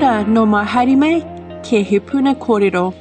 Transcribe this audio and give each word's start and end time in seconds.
Ora, 0.00 0.24
no 0.28 0.46
mai, 0.46 0.64
ke 1.64 1.84
he 1.84 1.98
puna 1.98 2.32
kōrero. 2.36 2.94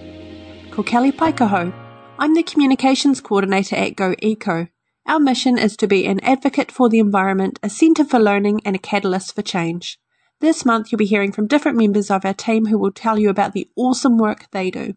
Ko 0.72 0.82
Kelly 0.82 1.12
Paikaho. 1.12 1.72
I'm 2.18 2.34
the 2.34 2.42
Communications 2.42 3.22
Coordinator 3.22 3.76
at 3.76 3.96
Go 3.96 4.16
Eco. 4.18 4.68
Our 5.06 5.20
mission 5.20 5.60
is 5.60 5.78
to 5.78 5.86
be 5.86 6.08
an 6.08 6.20
advocate 6.22 6.72
for 6.72 6.90
the 6.90 6.98
environment, 6.98 7.60
a 7.62 7.70
centre 7.70 8.04
for 8.04 8.18
learning, 8.18 8.62
and 8.66 8.76
a 8.76 8.80
catalyst 8.80 9.36
for 9.36 9.44
change. 9.44 10.00
This 10.40 10.66
month, 10.66 10.92
you'll 10.92 10.98
be 10.98 11.06
hearing 11.06 11.32
from 11.32 11.46
different 11.46 11.78
members 11.78 12.10
of 12.10 12.26
our 12.26 12.34
team 12.34 12.66
who 12.66 12.80
will 12.80 12.92
tell 12.92 13.20
you 13.20 13.30
about 13.30 13.54
the 13.54 13.70
awesome 13.76 14.18
work 14.18 14.48
they 14.50 14.72
do. 14.72 14.96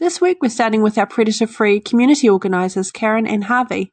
This 0.00 0.20
week, 0.20 0.38
we're 0.42 0.48
starting 0.48 0.82
with 0.82 0.98
our 0.98 1.06
predator 1.06 1.46
free 1.46 1.78
community 1.78 2.28
organisers, 2.28 2.90
Karen 2.90 3.28
and 3.28 3.44
Harvey. 3.44 3.92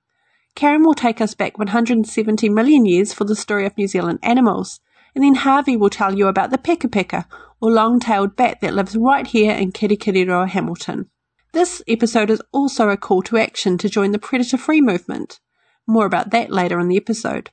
Karen 0.56 0.84
will 0.84 0.96
take 0.96 1.22
us 1.22 1.36
back 1.36 1.60
170 1.60 2.50
million 2.50 2.88
years 2.88 3.14
for 3.14 3.24
the 3.24 3.36
story 3.36 3.68
of 3.68 3.78
New 3.78 3.88
Zealand 3.88 4.18
animals 4.24 4.80
and 5.16 5.24
then 5.24 5.36
Harvey 5.36 5.78
will 5.78 5.90
tell 5.90 6.14
you 6.14 6.28
about 6.28 6.52
the 6.52 6.58
peka 6.58 7.26
or 7.62 7.72
long-tailed 7.72 8.36
bat 8.36 8.60
that 8.62 8.74
lives 8.76 8.98
right 8.98 9.26
here 9.26 9.54
in 9.54 9.72
Kirikiriroa, 9.72 10.50
Hamilton. 10.50 11.10
This 11.54 11.82
episode 11.88 12.30
is 12.30 12.42
also 12.52 12.90
a 12.90 12.98
call 12.98 13.22
to 13.24 13.38
action 13.38 13.78
to 13.78 13.88
join 13.88 14.12
the 14.12 14.20
predator-free 14.20 14.82
movement. 14.82 15.40
More 15.88 16.06
about 16.06 16.32
that 16.32 16.52
later 16.52 16.80
in 16.82 16.90
the 16.90 16.98
episode. 16.98 17.50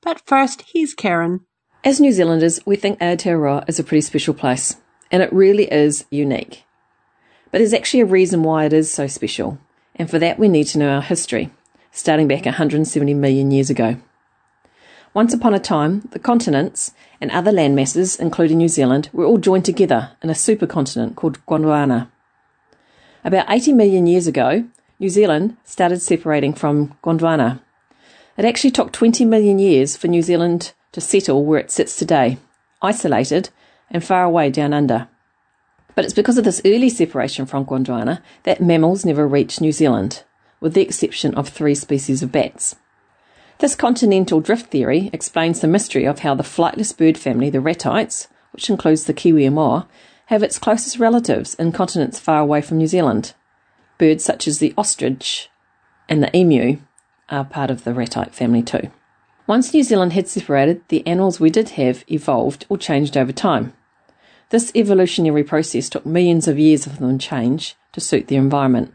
But 0.00 0.22
first, 0.24 0.62
here's 0.72 0.94
Karen. 0.94 1.40
As 1.82 2.00
New 2.00 2.12
Zealanders, 2.12 2.60
we 2.64 2.76
think 2.76 3.00
Aotearoa 3.00 3.68
is 3.68 3.80
a 3.80 3.84
pretty 3.84 4.02
special 4.02 4.34
place, 4.34 4.76
and 5.10 5.22
it 5.22 5.32
really 5.32 5.64
is 5.72 6.04
unique. 6.10 6.64
But 7.50 7.58
there's 7.58 7.72
actually 7.72 8.00
a 8.00 8.06
reason 8.06 8.42
why 8.42 8.66
it 8.66 8.72
is 8.72 8.92
so 8.92 9.08
special, 9.08 9.58
and 9.96 10.08
for 10.08 10.20
that 10.20 10.38
we 10.38 10.48
need 10.48 10.64
to 10.68 10.78
know 10.78 10.90
our 10.90 11.02
history, 11.02 11.50
starting 11.90 12.28
back 12.28 12.44
170 12.44 13.14
million 13.14 13.50
years 13.50 13.70
ago. 13.70 13.96
Once 15.16 15.32
upon 15.32 15.54
a 15.54 15.58
time, 15.58 16.06
the 16.10 16.18
continents 16.18 16.92
and 17.22 17.30
other 17.30 17.50
land 17.50 17.74
masses, 17.74 18.16
including 18.16 18.58
New 18.58 18.68
Zealand, 18.68 19.08
were 19.14 19.24
all 19.24 19.38
joined 19.38 19.64
together 19.64 20.10
in 20.22 20.28
a 20.28 20.34
supercontinent 20.34 21.14
called 21.14 21.38
Gondwana. 21.46 22.10
About 23.24 23.46
80 23.48 23.72
million 23.72 24.06
years 24.06 24.26
ago, 24.26 24.66
New 24.98 25.08
Zealand 25.08 25.56
started 25.64 26.02
separating 26.02 26.52
from 26.52 26.98
Gondwana. 27.02 27.60
It 28.36 28.44
actually 28.44 28.72
took 28.72 28.92
20 28.92 29.24
million 29.24 29.58
years 29.58 29.96
for 29.96 30.06
New 30.06 30.20
Zealand 30.20 30.74
to 30.92 31.00
settle 31.00 31.46
where 31.46 31.60
it 31.60 31.70
sits 31.70 31.96
today, 31.96 32.36
isolated 32.82 33.48
and 33.90 34.04
far 34.04 34.22
away 34.22 34.50
down 34.50 34.74
under. 34.74 35.08
But 35.94 36.04
it's 36.04 36.12
because 36.12 36.36
of 36.36 36.44
this 36.44 36.60
early 36.66 36.90
separation 36.90 37.46
from 37.46 37.64
Gondwana 37.64 38.20
that 38.42 38.60
mammals 38.60 39.06
never 39.06 39.26
reached 39.26 39.62
New 39.62 39.72
Zealand, 39.72 40.24
with 40.60 40.74
the 40.74 40.82
exception 40.82 41.34
of 41.36 41.48
three 41.48 41.74
species 41.74 42.22
of 42.22 42.30
bats. 42.30 42.76
This 43.58 43.74
continental 43.74 44.40
drift 44.40 44.66
theory 44.66 45.08
explains 45.14 45.60
the 45.60 45.66
mystery 45.66 46.04
of 46.04 46.18
how 46.18 46.34
the 46.34 46.42
flightless 46.42 46.94
bird 46.94 47.16
family, 47.16 47.48
the 47.48 47.60
ratites, 47.60 48.28
which 48.52 48.68
includes 48.68 49.04
the 49.04 49.14
kiwi 49.14 49.48
moa, 49.48 49.88
have 50.26 50.42
its 50.42 50.58
closest 50.58 50.98
relatives 50.98 51.54
in 51.54 51.72
continents 51.72 52.20
far 52.20 52.40
away 52.40 52.60
from 52.60 52.76
New 52.76 52.86
Zealand. 52.86 53.32
Birds 53.96 54.22
such 54.22 54.46
as 54.46 54.58
the 54.58 54.74
ostrich 54.76 55.48
and 56.06 56.22
the 56.22 56.36
emu 56.36 56.80
are 57.30 57.46
part 57.46 57.70
of 57.70 57.84
the 57.84 57.92
ratite 57.92 58.34
family 58.34 58.62
too. 58.62 58.90
Once 59.46 59.72
New 59.72 59.82
Zealand 59.82 60.12
had 60.12 60.28
separated, 60.28 60.86
the 60.88 61.06
animals 61.06 61.40
we 61.40 61.48
did 61.48 61.70
have 61.70 62.04
evolved 62.08 62.66
or 62.68 62.76
changed 62.76 63.16
over 63.16 63.32
time. 63.32 63.72
This 64.50 64.70
evolutionary 64.76 65.44
process 65.44 65.88
took 65.88 66.04
millions 66.04 66.46
of 66.46 66.58
years 66.58 66.86
of 66.86 66.98
them 66.98 67.18
change 67.18 67.74
to 67.92 68.00
suit 68.02 68.26
the 68.26 68.36
environment. 68.36 68.92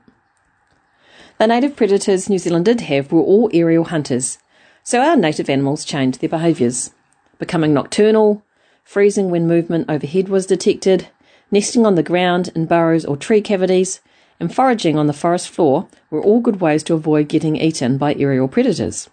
The 1.40 1.48
native 1.48 1.76
predators 1.76 2.30
New 2.30 2.38
Zealand 2.38 2.66
did 2.66 2.82
have 2.82 3.12
were 3.12 3.22
all 3.22 3.50
aerial 3.52 3.86
hunters 3.86 4.38
so 4.84 5.02
our 5.02 5.16
native 5.16 5.50
animals 5.50 5.86
changed 5.86 6.22
their 6.22 6.30
behaviours, 6.30 6.92
becoming 7.38 7.74
nocturnal, 7.74 8.44
freezing 8.84 9.30
when 9.30 9.48
movement 9.48 9.90
overhead 9.90 10.30
was 10.30 10.46
detected, 10.46 11.08
nesting 11.52 11.86
on 11.86 11.96
the 11.96 12.04
ground 12.04 12.52
in 12.56 12.66
burrows 12.66 13.06
or 13.06 13.16
tree 13.16 13.42
cavities, 13.42 14.02
and 14.40 14.54
foraging 14.54 14.98
on 14.98 15.08
the 15.08 15.14
forest 15.14 15.50
floor 15.50 15.88
were 16.10 16.22
all 16.22 16.40
good 16.40 16.60
ways 16.60 16.82
to 16.84 16.96
avoid 16.96 17.28
getting 17.28 17.56
eaten 17.56 17.98
by 17.98 18.16
aerial 18.16 18.48
predators. 18.48 19.10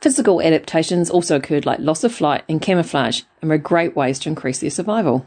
Physical 0.00 0.42
adaptations 0.42 1.08
also 1.08 1.36
occurred 1.36 1.64
like 1.64 1.78
loss 1.78 2.04
of 2.04 2.12
flight 2.12 2.42
and 2.48 2.60
camouflage 2.60 3.22
and 3.40 3.48
were 3.48 3.58
great 3.58 3.96
ways 3.96 4.18
to 4.18 4.28
increase 4.28 4.58
their 4.58 4.70
survival. 4.70 5.24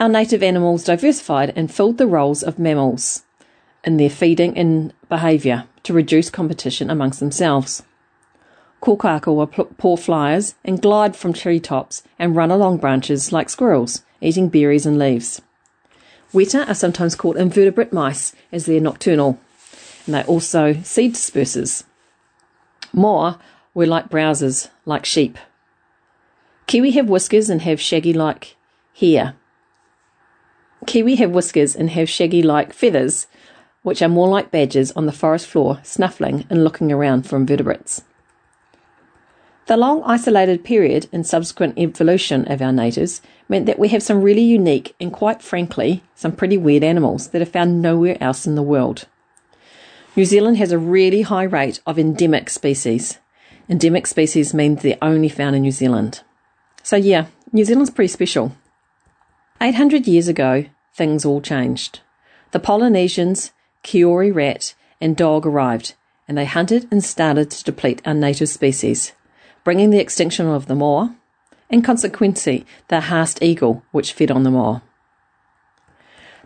Our 0.00 0.08
native 0.08 0.42
animals 0.42 0.84
diversified 0.84 1.52
and 1.54 1.72
filled 1.72 1.98
the 1.98 2.06
roles 2.06 2.42
of 2.42 2.58
mammals 2.58 3.22
in 3.84 3.98
their 3.98 4.10
feeding 4.10 4.58
and 4.58 4.92
behaviour 5.08 5.66
to 5.84 5.92
reduce 5.92 6.30
competition 6.30 6.90
amongst 6.90 7.20
themselves. 7.20 7.82
Kokako 8.82 9.40
are 9.40 9.64
poor 9.64 9.96
flyers 9.96 10.56
and 10.64 10.82
glide 10.82 11.16
from 11.16 11.32
tree 11.32 11.60
tops 11.60 12.02
and 12.18 12.36
run 12.36 12.50
along 12.50 12.78
branches 12.78 13.32
like 13.32 13.48
squirrels, 13.48 14.02
eating 14.20 14.48
berries 14.48 14.84
and 14.84 14.98
leaves. 14.98 15.40
Weta 16.34 16.68
are 16.68 16.74
sometimes 16.74 17.14
called 17.14 17.36
invertebrate 17.36 17.92
mice 17.92 18.34
as 18.52 18.66
they're 18.66 18.80
nocturnal, 18.80 19.38
and 20.04 20.14
they're 20.14 20.24
also 20.24 20.74
seed 20.82 21.14
dispersers. 21.14 21.84
Moa 22.92 23.38
were 23.72 23.86
like 23.86 24.10
browsers, 24.10 24.68
like 24.84 25.04
sheep. 25.06 25.38
Kiwi 26.66 26.90
have 26.92 27.08
whiskers 27.08 27.48
and 27.48 27.62
have 27.62 27.80
shaggy 27.80 28.12
like 28.12 28.56
hair. 28.98 29.34
Kiwi 30.86 31.16
have 31.16 31.30
whiskers 31.30 31.74
and 31.74 31.90
have 31.90 32.08
shaggy 32.08 32.42
like 32.42 32.72
feathers, 32.72 33.26
which 33.84 34.02
are 34.02 34.08
more 34.08 34.26
like 34.26 34.50
badgers 34.50 34.90
on 34.92 35.06
the 35.06 35.12
forest 35.12 35.46
floor, 35.46 35.78
snuffling 35.84 36.46
and 36.50 36.64
looking 36.64 36.90
around 36.90 37.28
for 37.28 37.36
invertebrates. 37.36 38.02
The 39.66 39.76
long 39.76 40.02
isolated 40.04 40.64
period 40.64 41.06
and 41.12 41.26
subsequent 41.26 41.78
evolution 41.78 42.50
of 42.50 42.60
our 42.60 42.72
natives 42.72 43.22
meant 43.48 43.66
that 43.66 43.78
we 43.78 43.88
have 43.88 44.02
some 44.02 44.22
really 44.22 44.42
unique 44.42 44.94
and, 44.98 45.12
quite 45.12 45.42
frankly, 45.42 46.02
some 46.14 46.32
pretty 46.32 46.56
weird 46.56 46.82
animals 46.82 47.28
that 47.28 47.42
are 47.42 47.46
found 47.46 47.80
nowhere 47.80 48.16
else 48.22 48.46
in 48.46 48.56
the 48.56 48.62
world. 48.62 49.06
New 50.16 50.24
Zealand 50.24 50.56
has 50.58 50.72
a 50.72 50.78
really 50.78 51.22
high 51.22 51.42
rate 51.44 51.80
of 51.86 51.98
endemic 51.98 52.48
species. 52.48 53.18
Endemic 53.68 54.06
species 54.06 54.54
means 54.54 54.82
they're 54.82 54.98
only 55.00 55.28
found 55.28 55.56
in 55.56 55.62
New 55.62 55.72
Zealand. 55.72 56.22
So, 56.82 56.96
yeah, 56.96 57.26
New 57.52 57.64
Zealand's 57.64 57.90
pretty 57.90 58.12
special. 58.12 58.56
800 59.60 60.06
years 60.06 60.28
ago, 60.28 60.66
things 60.94 61.24
all 61.24 61.40
changed. 61.40 62.00
The 62.52 62.60
Polynesians 62.60 63.52
Kiore 63.84 64.34
rat, 64.34 64.74
and 65.00 65.16
dog 65.16 65.46
arrived, 65.46 65.94
and 66.26 66.36
they 66.36 66.46
hunted 66.46 66.88
and 66.90 67.04
started 67.04 67.50
to 67.50 67.64
deplete 67.64 68.02
our 68.04 68.14
native 68.14 68.48
species, 68.48 69.12
bringing 69.62 69.90
the 69.90 70.00
extinction 70.00 70.48
of 70.48 70.66
the 70.66 70.74
moa, 70.74 71.14
and 71.70 71.84
consequently 71.84 72.66
the 72.88 73.02
haast 73.02 73.42
eagle 73.42 73.84
which 73.92 74.12
fed 74.12 74.30
on 74.30 74.42
the 74.42 74.50
moa. 74.50 74.82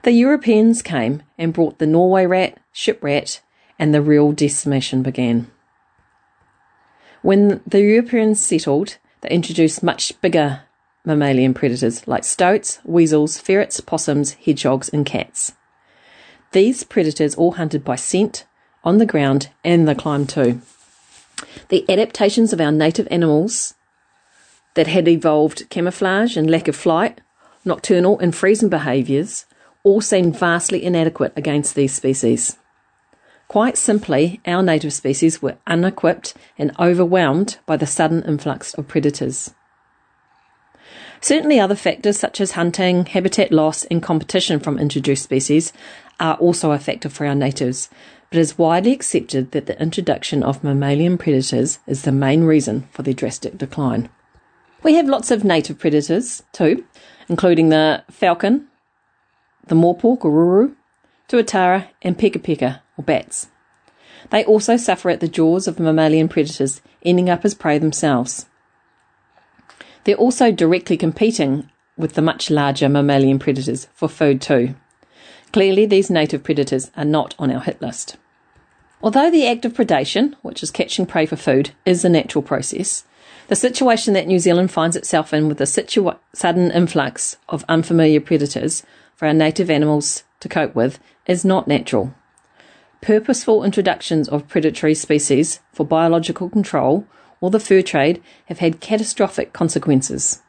The 0.03 0.13
Europeans 0.13 0.83
came 0.83 1.23
and 1.39 1.53
brought 1.53 1.79
the 1.79 1.87
Norway 1.87 2.27
rat, 2.27 2.59
ship 2.73 3.03
rat, 3.03 3.41
and 3.79 3.95
the 3.95 4.03
real 4.03 4.33
decimation 4.33 5.03
began. 5.03 5.51
When 7.23 7.61
the 7.67 7.81
Europeans 7.81 8.41
settled, 8.41 8.99
they 9.21 9.31
introduced 9.31 9.83
much 9.83 10.21
bigger 10.21 10.63
mammalian 11.05 11.55
predators 11.55 12.07
like 12.07 12.25
stoats, 12.25 12.79
weasels, 12.85 13.39
ferrets, 13.39 13.81
possums, 13.81 14.35
hedgehogs, 14.35 14.89
and 14.89 15.05
cats. 15.05 15.53
These 16.53 16.85
predators 16.85 17.35
all 17.35 17.53
hunted 17.53 17.85
by 17.85 17.97
scent, 17.97 18.47
on 18.83 18.99
the 18.99 19.07
ground, 19.07 19.51
and 19.65 19.87
the 19.87 19.95
climb 19.95 20.27
too. 20.27 20.63
The 21.69 21.85
adaptations 21.91 22.53
of 22.53 22.61
our 22.61 22.73
native 22.73 23.07
animals 23.11 23.75
that 24.75 24.87
had 24.87 25.09
evolved 25.09 25.69
camouflage 25.69 26.37
and 26.37 26.51
lack 26.51 26.69
of 26.69 26.77
flight, 26.77 27.21
nocturnal 27.65 28.19
and 28.19 28.35
freezing 28.35 28.69
behaviours, 28.69 29.45
all 29.85 30.01
seemed 30.01 30.39
vastly 30.39 30.85
inadequate 30.85 31.33
against 31.37 31.75
these 31.75 31.95
species. 31.95 32.57
Quite 33.49 33.79
simply, 33.79 34.41
our 34.47 34.63
native 34.63 34.93
species 34.93 35.41
were 35.41 35.57
unequipped 35.67 36.35
and 36.59 36.73
overwhelmed 36.79 37.59
by 37.67 37.77
the 37.77 37.87
sudden 37.87 38.23
influx 38.25 38.75
of 38.75 38.89
predators. 38.89 39.55
Certainly, 41.21 41.59
other 41.59 41.75
factors 41.75 42.19
such 42.19 42.41
as 42.41 42.53
hunting, 42.53 43.07
habitat 43.07 43.51
loss, 43.51 43.85
and 43.85 44.03
competition 44.03 44.61
from 44.61 44.79
introduced 44.79 45.25
species 45.25 45.73
are 46.21 46.35
also 46.37 46.73
effective 46.73 47.13
for 47.13 47.27
our 47.27 47.35
natives, 47.35 47.89
but 48.31 48.39
it 48.39 48.41
is 48.41 48.59
widely 48.59 48.93
accepted 48.93 49.53
that 49.53 49.67
the 49.67 49.81
introduction 49.81 50.43
of 50.43 50.63
mammalian 50.63 51.19
predators 51.19 51.79
is 51.87 52.03
the 52.03 52.13
main 52.13 52.45
reason 52.45 52.89
for 52.91 53.03
their 53.03 53.15
drastic 53.15 53.57
decline. 53.57 54.09
We 54.83 54.95
have 54.95 55.09
lots 55.09 55.31
of 55.31 55.45
native 55.45 55.79
predators 55.79 56.43
too, 56.53 56.85
including 57.29 57.69
the 57.69 58.05
falcon, 58.11 58.69
the 59.67 59.75
morepork 59.75 60.25
or 60.25 60.31
ruru, 60.31 60.75
tuatara, 61.29 61.89
and 62.03 62.19
peka 62.19 62.41
peka 62.41 62.81
or 62.97 63.05
bats. 63.05 63.49
They 64.31 64.45
also 64.45 64.77
suffer 64.77 65.11
at 65.11 65.21
the 65.21 65.29
jaws 65.29 65.67
of 65.67 65.79
mammalian 65.79 66.29
predators, 66.29 66.81
ending 67.05 67.31
up 67.31 67.45
as 67.45 67.55
prey 67.55 67.79
themselves. 67.79 68.47
They're 70.05 70.17
also 70.17 70.51
directly 70.51 70.97
competing 70.97 71.71
with 71.97 72.15
the 72.15 72.23
much 72.23 72.51
larger 72.51 72.89
mammalian 72.89 73.39
predators 73.39 73.89
for 73.93 74.09
food 74.09 74.41
too. 74.41 74.75
Clearly, 75.53 75.87
these 75.87 76.11
native 76.11 76.43
predators 76.45 76.91
are 76.97 77.05
not 77.05 77.35
on 77.39 77.51
our 77.51 77.61
hit 77.61 77.81
list. 77.81 78.17
Although 79.03 79.31
the 79.31 79.47
act 79.47 79.65
of 79.65 79.75
predation, 79.75 80.35
which 80.43 80.63
is 80.63 80.71
catching 80.71 81.07
prey 81.07 81.25
for 81.25 81.37
food, 81.37 81.71
is 81.87 82.05
a 82.05 82.09
natural 82.09 82.43
process, 82.43 83.05
the 83.47 83.57
situation 83.57 84.13
that 84.15 84.27
New 84.27 84.39
Zealand 84.39 84.71
finds 84.71 84.97
itself 84.97 85.33
in 85.33 85.49
with 85.49 85.59
the 85.59 85.65
situa- 85.65 86.19
sudden 86.35 86.71
influx 86.71 87.37
of 87.49 87.65
unfamiliar 87.69 88.21
predators 88.21 88.83
for 89.15 89.27
our 89.27 89.35
native 89.35 89.71
animals 89.71 90.25
to 90.41 90.49
cope 90.49 90.75
with 90.75 90.99
is 91.27 91.45
not 91.45 91.67
natural. 91.67 92.13
Purposeful 93.01 93.65
introductions 93.65 94.29
of 94.29 94.49
predatory 94.49 94.95
species 94.95 95.61
for 95.73 95.87
biological 95.87 96.51
control 96.51 97.07
or 97.41 97.51
the 97.51 97.61
fur 97.61 97.81
trade 97.81 98.23
have 98.47 98.59
had 98.59 98.81
catastrophic 98.81 99.53
consequences. 99.53 100.43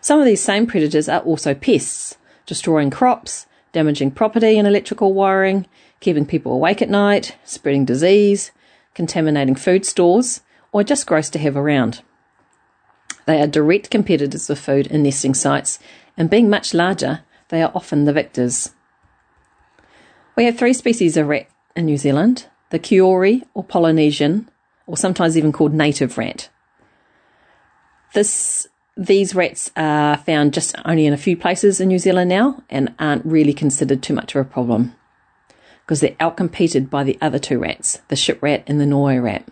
Some 0.00 0.20
of 0.20 0.26
these 0.26 0.42
same 0.42 0.66
predators 0.66 1.08
are 1.08 1.20
also 1.20 1.52
pests, 1.52 2.16
destroying 2.46 2.90
crops, 2.90 3.46
damaging 3.76 4.10
property 4.10 4.56
and 4.58 4.66
electrical 4.66 5.12
wiring, 5.12 5.66
keeping 6.00 6.24
people 6.24 6.50
awake 6.50 6.80
at 6.80 6.88
night, 6.88 7.36
spreading 7.44 7.84
disease, 7.84 8.50
contaminating 8.94 9.54
food 9.54 9.84
stores, 9.84 10.40
or 10.72 10.82
just 10.82 11.06
gross 11.06 11.28
to 11.28 11.38
have 11.38 11.58
around. 11.58 12.00
They 13.26 13.38
are 13.38 13.46
direct 13.46 13.90
competitors 13.90 14.48
of 14.48 14.58
food 14.58 14.86
in 14.86 15.02
nesting 15.02 15.34
sites, 15.34 15.78
and 16.16 16.30
being 16.30 16.48
much 16.48 16.72
larger, 16.72 17.20
they 17.50 17.62
are 17.62 17.70
often 17.74 18.06
the 18.06 18.14
victors. 18.14 18.72
We 20.36 20.46
have 20.46 20.56
three 20.56 20.72
species 20.72 21.18
of 21.18 21.28
rat 21.28 21.46
in 21.76 21.84
New 21.84 21.98
Zealand 21.98 22.46
the 22.70 22.78
Kiore 22.78 23.42
or 23.52 23.62
Polynesian, 23.62 24.48
or 24.86 24.96
sometimes 24.96 25.36
even 25.36 25.52
called 25.52 25.74
native 25.74 26.16
rat. 26.16 26.48
This, 28.14 28.68
these 28.96 29.34
rats 29.34 29.70
are 29.76 30.16
found 30.16 30.54
just 30.54 30.74
only 30.84 31.06
in 31.06 31.12
a 31.12 31.18
few 31.18 31.36
places 31.36 31.80
in 31.80 31.88
New 31.88 31.98
Zealand 31.98 32.30
now 32.30 32.62
and 32.70 32.94
aren't 32.98 33.26
really 33.26 33.52
considered 33.52 34.02
too 34.02 34.14
much 34.14 34.34
of 34.34 34.40
a 34.40 34.48
problem 34.48 34.94
because 35.86 36.00
they're 36.00 36.10
outcompeted 36.12 36.90
by 36.90 37.04
the 37.04 37.16
other 37.20 37.38
two 37.38 37.58
rats, 37.58 38.00
the 38.08 38.16
ship 38.16 38.42
rat 38.42 38.64
and 38.66 38.80
the 38.80 38.86
Norway 38.86 39.18
rat. 39.18 39.46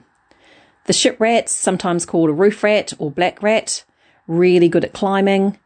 The 0.87 0.93
ship 0.93 1.17
rat, 1.21 1.49
sometimes 1.49 2.05
called 2.05 2.31
a 2.31 2.33
roof 2.33 2.65
rat 2.65 2.93
or 2.99 3.11
black 3.11 3.43
rat, 3.43 3.85
really 4.27 4.69
good 4.69 4.85
at 4.85 4.93
climbing. 4.93 5.59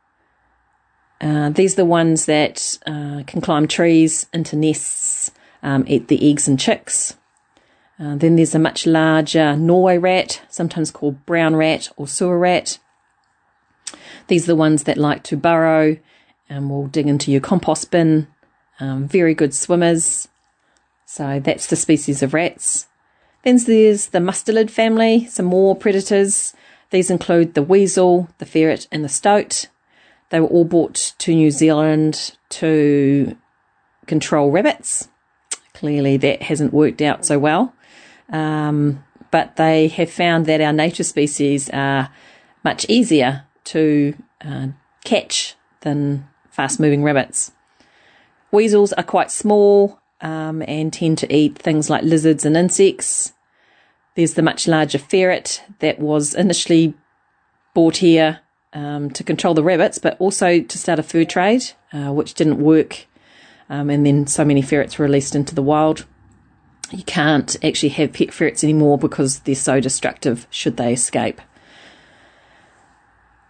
Uh, 1.21 1.51
these 1.51 1.73
are 1.73 1.77
the 1.77 1.85
ones 1.85 2.27
that 2.27 2.79
uh, 2.87 3.23
can 3.27 3.41
climb 3.41 3.67
trees 3.67 4.27
into 4.33 4.57
nests, 4.57 5.31
um, 5.63 5.85
eat 5.89 6.09
the 6.09 6.31
eggs 6.31 6.47
and 6.47 6.61
chicks. 6.61 7.17
Uh, 7.99 8.15
then 8.15 8.37
there's 8.37 8.55
a 8.55 8.61
much 8.61 8.87
larger 8.87 9.57
Norway 9.57 9.99
rat, 9.99 10.43
sometimes 10.49 10.91
called 10.91 11.25
brown 11.25 11.57
rat 11.57 11.89
or 11.97 12.07
sewer 12.07 12.39
rat. 12.39 12.79
These 14.29 14.45
are 14.45 14.53
the 14.53 14.57
ones 14.57 14.85
that 14.85 14.97
like 14.97 15.23
to 15.25 15.37
burrow 15.37 15.97
and 16.49 16.71
will 16.71 16.87
dig 16.87 17.07
into 17.07 17.31
your 17.33 17.41
compost 17.41 17.91
bin. 17.91 18.29
Um, 18.81 19.09
very 19.09 19.35
good 19.35 19.53
swimmers. 19.53 20.29
So 21.05 21.41
that's 21.41 21.67
the 21.67 21.77
species 21.77 22.23
of 22.23 22.35
rats. 22.35 22.87
Then 23.43 23.59
there's 23.67 24.09
the 24.09 24.19
mustelid 24.19 24.71
family, 24.71 25.27
some 25.27 25.47
more 25.47 25.75
predators. 25.75 26.55
These 26.91 27.11
include 27.11 27.55
the 27.55 27.63
weasel, 27.63 28.29
the 28.39 28.47
ferret, 28.47 28.87
and 28.93 29.05
the 29.05 29.09
stoat. 29.09 29.69
They 30.31 30.41
were 30.41 30.47
all 30.47 30.65
brought 30.65 31.15
to 31.19 31.35
New 31.35 31.51
Zealand 31.51 32.37
to 32.51 33.37
control 34.07 34.51
rabbits. 34.51 35.09
Clearly, 35.73 36.17
that 36.19 36.43
hasn't 36.43 36.75
worked 36.75 37.01
out 37.01 37.25
so 37.25 37.39
well. 37.39 37.75
Um, 38.31 39.05
but 39.31 39.57
they 39.57 39.89
have 39.89 40.11
found 40.11 40.47
that 40.47 40.61
our 40.61 40.73
nature 40.73 41.05
species 41.05 41.71
are 41.71 42.11
much 42.65 42.85
easier 42.89 43.45
to 43.69 44.15
uh, 44.45 44.69
catch 45.05 45.55
than 45.81 46.29
fast 46.51 46.81
moving 46.81 47.03
rabbits. 47.03 47.53
Weasels 48.51 48.93
are 48.95 49.03
quite 49.03 49.31
small 49.31 50.01
um, 50.21 50.63
and 50.67 50.93
tend 50.93 51.19
to 51.19 51.35
eat 51.35 51.59
things 51.59 51.91
like 51.91 52.03
lizards 52.03 52.45
and 52.45 52.57
insects. 52.57 53.33
There's 54.15 54.35
the 54.35 54.43
much 54.43 54.67
larger 54.67 54.99
ferret 54.99 55.63
that 55.79 56.01
was 56.01 56.35
initially 56.35 56.95
brought 57.75 57.99
here 57.99 58.41
um, 58.73 59.11
to 59.11 59.23
control 59.23 59.55
the 59.55 59.63
rabbits, 59.63 59.99
but 59.99 60.17
also 60.21 60.61
to 60.61 60.79
start 60.79 60.99
a 60.99 61.03
fur 61.03 61.25
trade, 61.25 61.65
uh, 61.93 62.13
which 62.13 62.35
didn't 62.35 62.59
work. 62.59 63.07
Um, 63.71 63.91
and 63.91 64.05
then 64.05 64.27
so 64.27 64.45
many 64.45 64.63
ferrets 64.63 64.99
were 64.99 65.05
released 65.05 65.35
into 65.35 65.55
the 65.55 65.63
wild 65.63 66.07
you 66.91 67.03
can't 67.05 67.57
actually 67.65 67.91
have 67.91 68.13
pet 68.13 68.33
ferrets 68.33 68.65
anymore 68.65 68.99
because 68.99 69.41
they're 69.41 69.55
so 69.55 69.81
destructive 69.81 70.47
should 70.51 70.77
they 70.77 70.93
escape. 70.93 71.41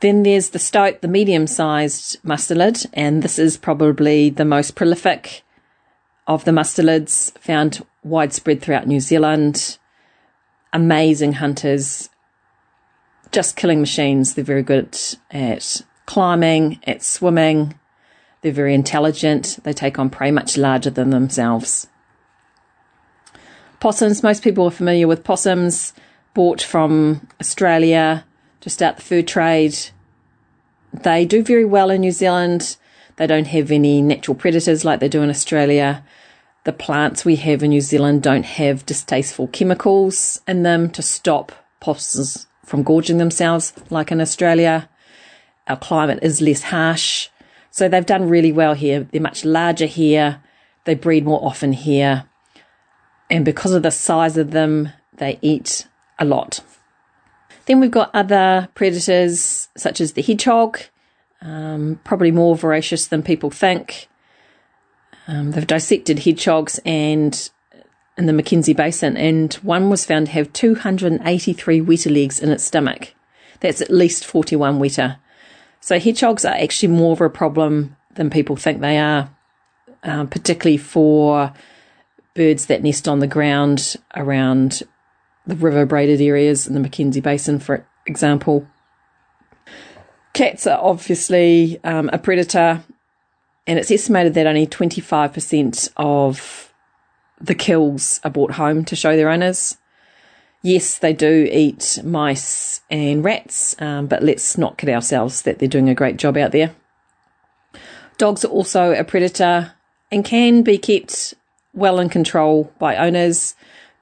Then 0.01 0.23
there's 0.23 0.51
the 0.51 0.59
stoat, 0.59 1.01
the 1.01 1.09
medium 1.09 1.47
sized 1.47 2.23
mustelid, 2.23 2.87
and 2.93 3.23
this 3.23 3.39
is 3.39 3.57
probably 3.57 4.31
the 4.31 4.45
most 4.45 4.77
prolific 4.77 5.43
of 6.27 6.45
the 6.45 6.53
mustelids 6.53 7.37
found 7.39 7.85
widespread 8.05 8.63
throughout 8.63 8.87
New 8.87 9.01
Zealand. 9.01 9.79
Amazing 10.73 11.35
hunters, 11.35 12.11
just 13.33 13.57
killing 13.57 13.81
machines. 13.81 14.35
They're 14.35 14.45
very 14.45 14.63
good 14.63 14.97
at 15.31 15.83
climbing, 16.07 16.81
at 16.87 17.03
swimming. 17.03 17.79
They're 18.43 18.53
very 18.53 18.75
intelligent. 18.75 19.59
They 19.65 19.73
take 19.73 19.99
on 19.99 20.11
prey 20.11 20.31
much 20.31 20.57
larger 20.57 20.91
than 20.91 21.11
themselves. 21.11 21.89
Possums, 23.81 24.23
most 24.23 24.45
people 24.45 24.65
are 24.67 24.71
familiar 24.71 25.09
with 25.09 25.25
possums 25.25 25.93
bought 26.35 26.63
from 26.63 27.27
Australia 27.41 28.25
to 28.61 28.71
start 28.71 28.97
the 28.97 29.03
fur 29.03 29.23
trade. 29.23 29.77
They 30.93 31.25
do 31.25 31.43
very 31.43 31.65
well 31.65 31.91
in 31.91 32.01
New 32.01 32.13
Zealand. 32.13 32.77
They 33.17 33.27
don't 33.27 33.49
have 33.49 33.71
any 33.71 34.03
natural 34.03 34.35
predators 34.35 34.85
like 34.85 35.01
they 35.01 35.09
do 35.09 35.23
in 35.23 35.31
Australia. 35.31 36.05
The 36.65 36.73
plants 36.73 37.25
we 37.25 37.37
have 37.37 37.63
in 37.63 37.71
New 37.71 37.81
Zealand 37.81 38.23
don't 38.23 38.45
have 38.45 38.87
distasteful 38.87 39.49
chemicals 39.49 40.41
in 40.47 40.63
them 40.63 40.91
to 40.91 41.03
stop 41.03 41.53
possums 41.81 42.47
from 42.65 42.83
gorging 42.83 43.19
themselves 43.19 43.73
like 43.91 44.13
in 44.13 44.21
Australia. 44.21 44.89
Our 45.67 45.77
climate 45.77 46.19
is 46.23 46.41
less 46.41 46.63
harsh. 46.63 47.29
So 47.71 47.89
they've 47.89 48.05
done 48.05 48.29
really 48.29 48.53
well 48.53 48.75
here. 48.75 49.07
They're 49.11 49.21
much 49.21 49.45
larger 49.45 49.87
here. 49.87 50.43
They 50.85 50.95
breed 50.95 51.25
more 51.25 51.45
often 51.45 51.73
here 51.73 52.25
and 53.31 53.45
because 53.45 53.73
of 53.73 53.83
the 53.83 53.91
size 53.91 54.37
of 54.37 54.53
them, 54.53 54.91
they 55.17 55.39
eat 55.43 55.87
a 56.19 56.25
lot. 56.25 56.61
Then 57.69 57.81
we've 57.81 57.91
got 57.91 58.11
other 58.15 58.67
predators 58.75 59.69
such 59.77 60.01
as 60.01 60.15
the 60.15 60.23
hedgehog, 60.23 60.81
um, 61.43 62.01
probably 62.03 62.31
more 62.31 62.57
voracious 62.57 63.07
than 63.07 63.23
people 63.23 63.51
think. 63.51 64.09
Um, 65.27 65.51
they've 65.51 65.67
dissected 65.67 66.21
hedgehogs 66.21 66.81
and 66.87 67.51
in 68.17 68.25
the 68.25 68.33
Mackenzie 68.33 68.73
Basin, 68.73 69.19
and 69.19 69.53
one 69.57 69.91
was 69.91 70.07
found 70.07 70.27
to 70.29 70.33
have 70.33 70.51
283 70.55 71.83
weta 71.83 72.11
legs 72.11 72.41
in 72.41 72.51
its 72.51 72.65
stomach. 72.65 73.15
That's 73.61 73.83
at 73.83 73.91
least 73.91 74.25
41 74.25 74.81
weta. 74.81 75.19
So 75.81 76.01
hedgehogs 76.01 76.47
are 76.47 76.55
actually 76.55 76.89
more 76.89 77.13
of 77.13 77.21
a 77.21 77.29
problem 77.29 77.97
than 78.15 78.31
people 78.31 78.57
think 78.57 78.81
they 78.81 78.99
are, 78.99 79.31
um, 80.05 80.27
particularly 80.27 80.79
for 80.79 81.53
birds 82.33 82.65
that 82.67 82.83
nest 82.83 83.07
on 83.07 83.19
the 83.19 83.27
ground 83.27 83.95
around 84.17 84.85
the 85.49 85.57
river 85.57 85.87
braided 85.87 86.21
areas 86.21 86.69
in 86.69 86.75
the 86.75 86.81
Mackenzie 86.81 87.23
Basin, 87.23 87.59
for 87.59 87.85
example. 88.07 88.69
Cats 90.35 90.67
are 90.67 90.79
obviously 90.79 91.81
um, 91.83 92.11
a 92.13 92.19
predator, 92.19 92.85
and 93.67 93.79
it's 93.79 93.91
estimated 93.91 94.35
that 94.35 94.47
only 94.47 94.67
25% 94.67 95.89
of 95.97 96.73
the 97.41 97.55
kills 97.55 98.21
are 98.23 98.31
brought 98.31 98.53
home 98.53 98.85
to 98.85 98.95
show 98.95 99.17
their 99.17 99.31
owners. 99.31 99.79
Yes, 100.63 100.99
they 100.99 101.15
do 101.15 101.49
eat 101.51 101.99
mice 102.05 102.83
and 102.91 103.25
rats, 103.25 103.75
um, 103.81 104.07
but 104.07 104.23
let's 104.23 104.59
not 104.59 104.77
kid 104.77 104.91
ourselves 104.91 105.43
that 105.43 105.59
they're 105.59 105.69
doing 105.69 105.89
a 105.89 105.95
great 105.95 106.19
job 106.19 106.37
out 106.37 106.53
there. 106.53 106.75
Dogs 108.19 108.45
are 108.45 108.49
also 108.49 108.93
a 108.93 109.05
predator 109.05 109.73
and 110.11 110.25
can 110.25 110.63
be 110.63 110.77
kept 110.77 111.35
well 111.73 112.01
in 112.01 112.11
control 112.11 112.73
by 112.79 112.97
owners, 112.97 113.55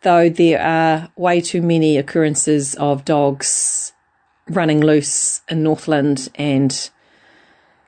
though 0.03 0.29
there 0.29 0.61
are 0.61 1.11
way 1.17 1.41
too 1.41 1.62
many 1.62 1.97
occurrences 1.97 2.75
of 2.76 3.05
dogs 3.05 3.93
running 4.49 4.81
loose 4.81 5.43
in 5.49 5.62
Northland 5.62 6.29
and 6.35 6.91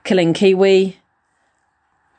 killing 0.05 0.33
kiwi. 0.33 0.99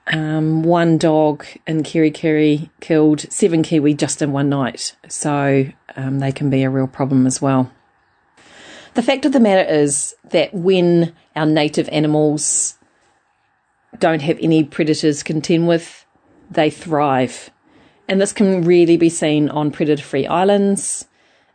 Um, 0.07 0.63
one 0.63 0.97
dog 0.97 1.45
in 1.67 1.83
Kerikeri 1.83 2.69
killed 2.79 3.31
seven 3.31 3.61
kiwi 3.61 3.93
just 3.93 4.21
in 4.21 4.31
one 4.31 4.49
night, 4.49 4.95
so 5.07 5.67
um, 5.95 6.19
they 6.19 6.31
can 6.31 6.49
be 6.49 6.63
a 6.63 6.69
real 6.69 6.87
problem 6.87 7.27
as 7.27 7.41
well. 7.41 7.71
The 8.95 9.03
fact 9.03 9.25
of 9.25 9.33
the 9.33 9.39
matter 9.39 9.69
is 9.69 10.15
that 10.31 10.53
when 10.53 11.15
our 11.35 11.45
native 11.45 11.87
animals 11.89 12.77
don't 13.99 14.21
have 14.21 14.39
any 14.41 14.63
predators 14.63 15.19
to 15.19 15.23
contend 15.25 15.67
with, 15.67 16.05
they 16.49 16.69
thrive. 16.69 17.51
And 18.09 18.19
this 18.19 18.33
can 18.33 18.63
really 18.63 18.97
be 18.97 19.07
seen 19.07 19.49
on 19.49 19.69
predator 19.69 20.01
free 20.01 20.25
islands 20.25 21.05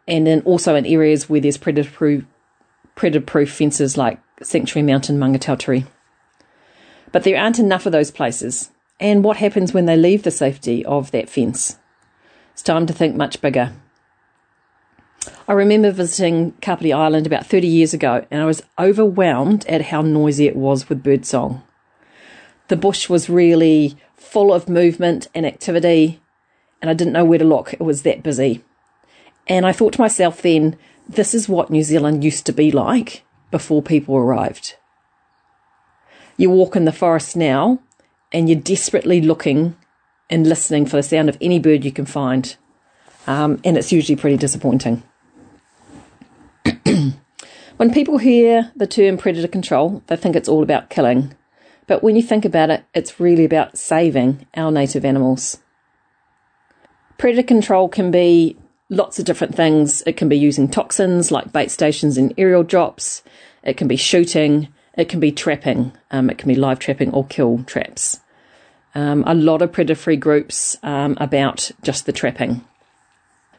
and 0.07 0.25
then 0.25 0.41
also 0.43 0.77
in 0.77 0.87
areas 0.87 1.29
where 1.29 1.41
there's 1.41 1.59
predator 1.59 1.91
proof, 1.91 2.25
predator 2.95 3.27
proof 3.27 3.53
fences 3.53 3.99
like 3.99 4.21
Sanctuary 4.41 4.87
Mountain 4.87 5.19
Maungatautari. 5.19 5.85
But 7.11 7.25
there 7.25 7.41
aren't 7.41 7.59
enough 7.59 7.87
of 7.87 7.93
those 7.93 8.13
places. 8.13 8.71
And 9.01 9.25
what 9.25 9.39
happens 9.39 9.75
when 9.75 9.87
they 9.87 9.97
leave 9.97 10.23
the 10.23 10.31
safety 10.31 10.85
of 10.85 11.11
that 11.11 11.29
fence? 11.29 11.77
It's 12.53 12.63
time 12.63 12.87
to 12.87 12.93
think 12.93 13.17
much 13.17 13.41
bigger. 13.41 13.73
I 15.49 15.55
remember 15.55 15.91
visiting 15.91 16.53
Kapiti 16.61 16.93
Island 16.93 17.27
about 17.27 17.47
30 17.47 17.67
years 17.67 17.93
ago 17.93 18.25
and 18.31 18.41
I 18.41 18.47
was 18.47 18.63
overwhelmed 18.79 19.67
at 19.67 19.87
how 19.87 20.03
noisy 20.03 20.47
it 20.47 20.55
was 20.55 20.89
with 20.89 21.03
birdsong. 21.03 21.65
The 22.69 22.77
bush 22.77 23.09
was 23.09 23.29
really 23.29 23.97
full 24.15 24.55
of 24.55 24.69
movement 24.69 25.27
and 25.35 25.45
activity 25.45 26.21
and 26.81 26.91
I 26.91 26.95
didn't 26.95 27.13
know 27.13 27.25
where 27.25 27.39
to 27.39 27.45
look. 27.45 27.73
It 27.73 27.81
was 27.81 28.03
that 28.03 28.23
busy. 28.23 28.63
And 29.47 29.67
I 29.67 29.73
thought 29.73 29.95
to 29.95 30.01
myself 30.01 30.43
then, 30.43 30.77
this 31.09 31.35
is 31.35 31.49
what 31.49 31.71
New 31.71 31.83
Zealand 31.83 32.25
used 32.25 32.47
to 32.47 32.53
be 32.53 32.71
like 32.71 33.25
before 33.51 33.83
people 33.83 34.17
arrived. 34.17 34.77
You 36.37 36.51
walk 36.51 36.77
in 36.77 36.85
the 36.85 36.93
forest 36.93 37.37
now 37.37 37.81
and 38.33 38.49
you're 38.49 38.59
desperately 38.59 39.21
looking 39.21 39.77
and 40.31 40.47
listening 40.47 40.87
for 40.87 40.97
the 40.97 41.03
sound 41.03 41.29
of 41.29 41.39
any 41.41 41.59
bird 41.59 41.85
you 41.85 41.93
can 41.93 42.07
find. 42.07 42.57
Um, 43.27 43.61
and 43.65 43.77
it's 43.79 43.93
usually 43.93 44.17
pretty 44.17 44.37
disappointing. 44.37 45.03
when 47.77 47.93
people 47.93 48.19
hear 48.19 48.73
the 48.75 48.87
term 48.87 49.17
predator 49.17 49.49
control, 49.49 50.03
they 50.07 50.17
think 50.17 50.37
it's 50.37 50.49
all 50.49 50.63
about 50.63 50.91
killing. 50.91 51.35
But 51.87 52.03
when 52.03 52.17
you 52.17 52.23
think 52.23 52.45
about 52.45 52.71
it, 52.71 52.85
it's 52.95 53.21
really 53.21 53.45
about 53.45 53.79
saving 53.79 54.47
our 54.57 54.71
native 54.71 55.05
animals. 55.05 55.59
Predator 57.19 57.47
control 57.47 57.89
can 57.89 58.11
be 58.11 58.57
lots 58.91 59.19
of 59.19 59.25
different 59.25 59.55
things. 59.55 60.03
It 60.07 60.17
can 60.17 60.29
be 60.29 60.39
using 60.39 60.69
toxins 60.69 61.31
like 61.31 61.53
bait 61.53 61.71
stations 61.71 62.19
and 62.19 62.35
aerial 62.37 62.63
drops. 62.63 63.23
It 63.63 63.77
can 63.77 63.89
be 63.89 63.97
shooting. 63.97 64.69
It 64.97 65.09
can 65.09 65.21
be 65.21 65.33
trapping. 65.33 65.93
Um, 66.11 66.31
it 66.31 66.39
can 66.39 66.49
be 66.49 66.55
live 66.55 66.79
trapping 66.79 67.13
or 67.13 67.27
kill 67.27 67.65
traps. 67.65 68.21
Um, 68.95 69.25
a 69.27 69.35
lot 69.35 69.63
of 69.63 69.73
predator 69.73 69.99
free 69.99 70.17
groups 70.17 70.77
um, 70.83 71.17
about 71.21 71.71
just 71.83 72.07
the 72.07 72.13
trapping. 72.13 72.65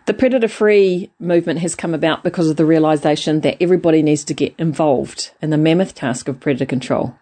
The 0.06 0.14
predator 0.14 0.48
free 0.48 1.12
movement 1.20 1.60
has 1.60 1.76
come 1.76 1.94
about 1.94 2.24
because 2.24 2.50
of 2.50 2.58
the 2.58 2.66
realization 2.66 3.42
that 3.42 3.58
everybody 3.60 4.04
needs 4.04 4.24
to 4.26 4.36
get 4.36 4.54
involved 4.58 5.32
in 5.42 5.50
the 5.50 5.58
mammoth 5.58 5.96
task 5.96 6.28
of 6.28 6.40
predator 6.40 6.66
control. 6.66 7.16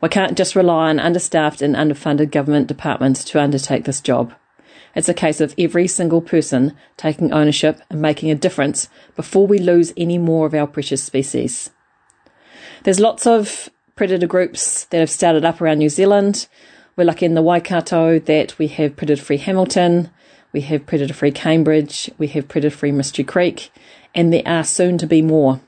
We 0.00 0.08
can't 0.08 0.36
just 0.36 0.56
rely 0.56 0.90
on 0.90 1.00
understaffed 1.00 1.62
and 1.62 1.74
underfunded 1.74 2.30
government 2.30 2.68
departments 2.68 3.24
to 3.24 3.40
undertake 3.40 3.84
this 3.84 4.00
job. 4.00 4.32
It's 4.94 5.08
a 5.08 5.14
case 5.14 5.40
of 5.40 5.54
every 5.58 5.88
single 5.88 6.20
person 6.20 6.76
taking 6.96 7.32
ownership 7.32 7.80
and 7.88 8.00
making 8.00 8.30
a 8.30 8.34
difference 8.34 8.88
before 9.16 9.46
we 9.46 9.58
lose 9.58 9.92
any 9.96 10.18
more 10.18 10.46
of 10.46 10.54
our 10.54 10.66
precious 10.66 11.02
species. 11.02 11.70
There's 12.84 13.00
lots 13.00 13.26
of 13.26 13.70
predator 13.96 14.26
groups 14.26 14.84
that 14.86 15.00
have 15.00 15.10
started 15.10 15.44
up 15.44 15.60
around 15.60 15.78
New 15.78 15.88
Zealand. 15.88 16.48
We're 16.96 17.04
lucky 17.04 17.26
in 17.26 17.34
the 17.34 17.42
Waikato 17.42 18.18
that 18.18 18.58
we 18.58 18.68
have 18.68 18.96
predator 18.96 19.22
free 19.22 19.38
Hamilton, 19.38 20.10
we 20.52 20.60
have 20.62 20.86
predator 20.86 21.14
free 21.14 21.30
Cambridge, 21.30 22.10
we 22.18 22.26
have 22.28 22.48
predator 22.48 22.74
free 22.76 22.92
Mystery 22.92 23.24
Creek, 23.24 23.70
and 24.14 24.32
there 24.32 24.42
are 24.44 24.64
soon 24.64 24.98
to 24.98 25.06
be 25.06 25.22
more. 25.22 25.60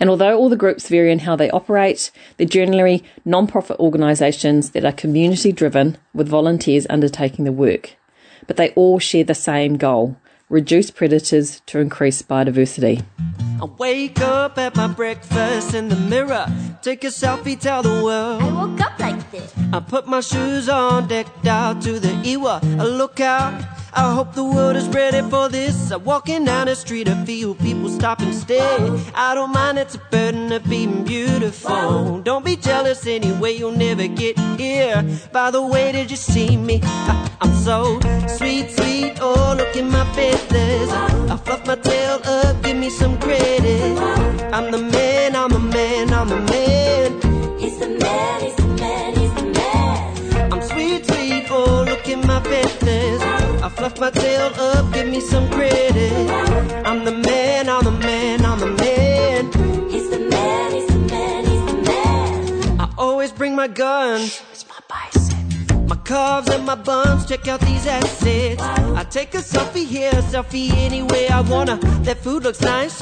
And 0.00 0.08
although 0.08 0.36
all 0.36 0.48
the 0.48 0.56
groups 0.56 0.88
vary 0.88 1.12
in 1.12 1.20
how 1.20 1.36
they 1.36 1.50
operate, 1.50 2.10
they're 2.36 2.46
generally 2.46 3.04
non-profit 3.24 3.78
organisations 3.78 4.70
that 4.70 4.84
are 4.84 4.92
community 4.92 5.52
driven 5.52 5.98
with 6.14 6.28
volunteers 6.28 6.86
undertaking 6.88 7.44
the 7.44 7.52
work. 7.52 7.96
But 8.46 8.56
they 8.56 8.70
all 8.70 8.98
share 8.98 9.24
the 9.24 9.34
same 9.34 9.76
goal 9.76 10.16
reduce 10.48 10.90
predators 10.90 11.60
to 11.66 11.80
increase 11.80 12.22
biodiversity. 12.22 13.04
I 13.60 13.64
wake 13.64 14.20
up 14.20 14.58
at 14.58 14.76
my 14.76 14.86
breakfast 14.86 15.74
in 15.74 15.88
the 15.88 15.96
mirror, 15.96 16.46
take 16.82 17.04
a 17.04 17.08
selfie, 17.08 17.58
tell 17.58 17.82
the 17.82 18.02
world. 18.04 18.42
I 18.42 18.52
woke 18.52 18.80
up 18.80 18.98
like 18.98 19.30
this. 19.30 19.52
I 19.72 19.80
put 19.80 20.06
my 20.06 20.20
shoes 20.20 20.68
on, 20.68 21.08
decked 21.08 21.46
out 21.46 21.82
to 21.82 21.98
the 21.98 22.12
Iwa. 22.24 22.60
I 22.62 22.84
look 22.84 23.18
out 23.20 23.60
I 23.96 24.12
hope 24.12 24.34
the 24.34 24.44
world 24.44 24.76
is 24.76 24.86
ready 24.88 25.22
for 25.30 25.48
this. 25.48 25.90
I'm 25.90 26.04
walking 26.04 26.44
down 26.44 26.66
the 26.66 26.76
street, 26.76 27.08
I 27.08 27.24
feel 27.24 27.54
people 27.54 27.88
stop 27.88 28.20
and 28.20 28.34
stare. 28.34 28.78
I 29.14 29.34
don't 29.34 29.52
mind, 29.52 29.78
it's 29.78 29.94
a 29.94 29.98
burden 30.10 30.52
of 30.52 30.68
being 30.68 31.02
beautiful. 31.02 32.20
Don't 32.20 32.44
be 32.44 32.56
jealous 32.56 33.06
anyway, 33.06 33.52
you'll 33.52 33.72
never 33.72 34.06
get 34.06 34.38
here. 34.58 35.02
By 35.32 35.50
the 35.50 35.62
way, 35.62 35.92
did 35.92 36.10
you 36.10 36.18
see 36.18 36.58
me? 36.58 36.80
I, 36.82 37.30
am 37.40 37.54
so 37.54 37.98
sweet, 38.28 38.70
sweet. 38.70 39.14
Oh, 39.18 39.54
look 39.56 39.74
at 39.74 39.84
my 39.84 40.04
feathers. 40.12 40.90
I 41.30 41.36
fluff 41.38 41.66
my 41.66 41.76
My 53.98 54.10
tail 54.10 54.52
up, 54.58 54.92
give 54.92 55.08
me 55.08 55.20
some 55.20 55.48
credit. 55.50 56.12
I'm 56.84 57.06
the 57.06 57.12
man, 57.12 57.68
I'm 57.68 57.82
the 57.82 57.90
man, 57.90 58.44
I'm 58.44 58.60
the 58.60 58.66
man. 58.66 59.46
He's 59.90 60.10
the 60.10 60.18
man, 60.18 60.72
he's 60.74 60.86
the 60.86 60.98
man, 60.98 61.44
he's 61.46 61.64
the 61.64 61.82
man. 61.82 62.80
I 62.80 62.90
always 62.98 63.32
bring 63.32 63.54
my 63.56 63.68
guns. 63.68 64.42
My 66.08 66.44
and 66.52 66.64
my 66.64 66.76
buns, 66.76 67.26
check 67.26 67.48
out 67.48 67.60
these 67.62 67.84
assets. 67.84 68.62
I 68.62 69.04
take 69.10 69.34
a 69.34 69.38
selfie 69.38 69.84
here, 69.84 70.10
a 70.10 70.22
selfie 70.22 70.70
anywhere 70.72 71.26
I 71.32 71.40
wanna. 71.40 71.78
That 72.04 72.18
food 72.18 72.44
looks 72.44 72.60
nice, 72.60 73.00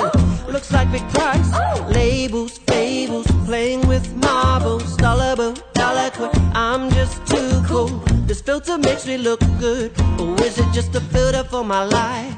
looks 0.49 0.73
like 0.73 0.90
big 0.90 1.06
price. 1.11 1.52
Labels, 1.90 2.58
fables, 2.66 3.26
playing 3.44 3.87
with 3.88 4.11
marbles. 4.16 4.96
Dollar 4.96 5.37
bill, 5.37 5.54
dollar 5.75 6.11
I'm 6.54 6.90
just 6.92 7.26
too 7.26 7.62
cool. 7.66 7.88
This 8.26 8.40
filter 8.40 8.78
makes 8.78 9.06
me 9.06 9.18
look 9.18 9.40
good, 9.58 9.92
or 10.18 10.34
is 10.42 10.58
it 10.58 10.73
just 10.73 10.94
a 10.94 11.00
filter 11.00 11.44
for 11.44 11.62
my 11.62 11.84
life? 11.84 12.34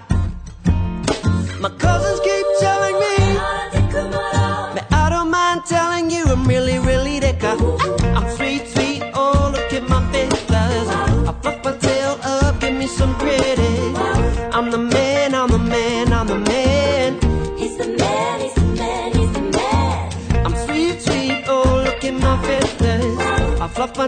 My 1.60 1.70
cousins 1.78 2.20
keep 2.20 2.46
telling 2.60 2.85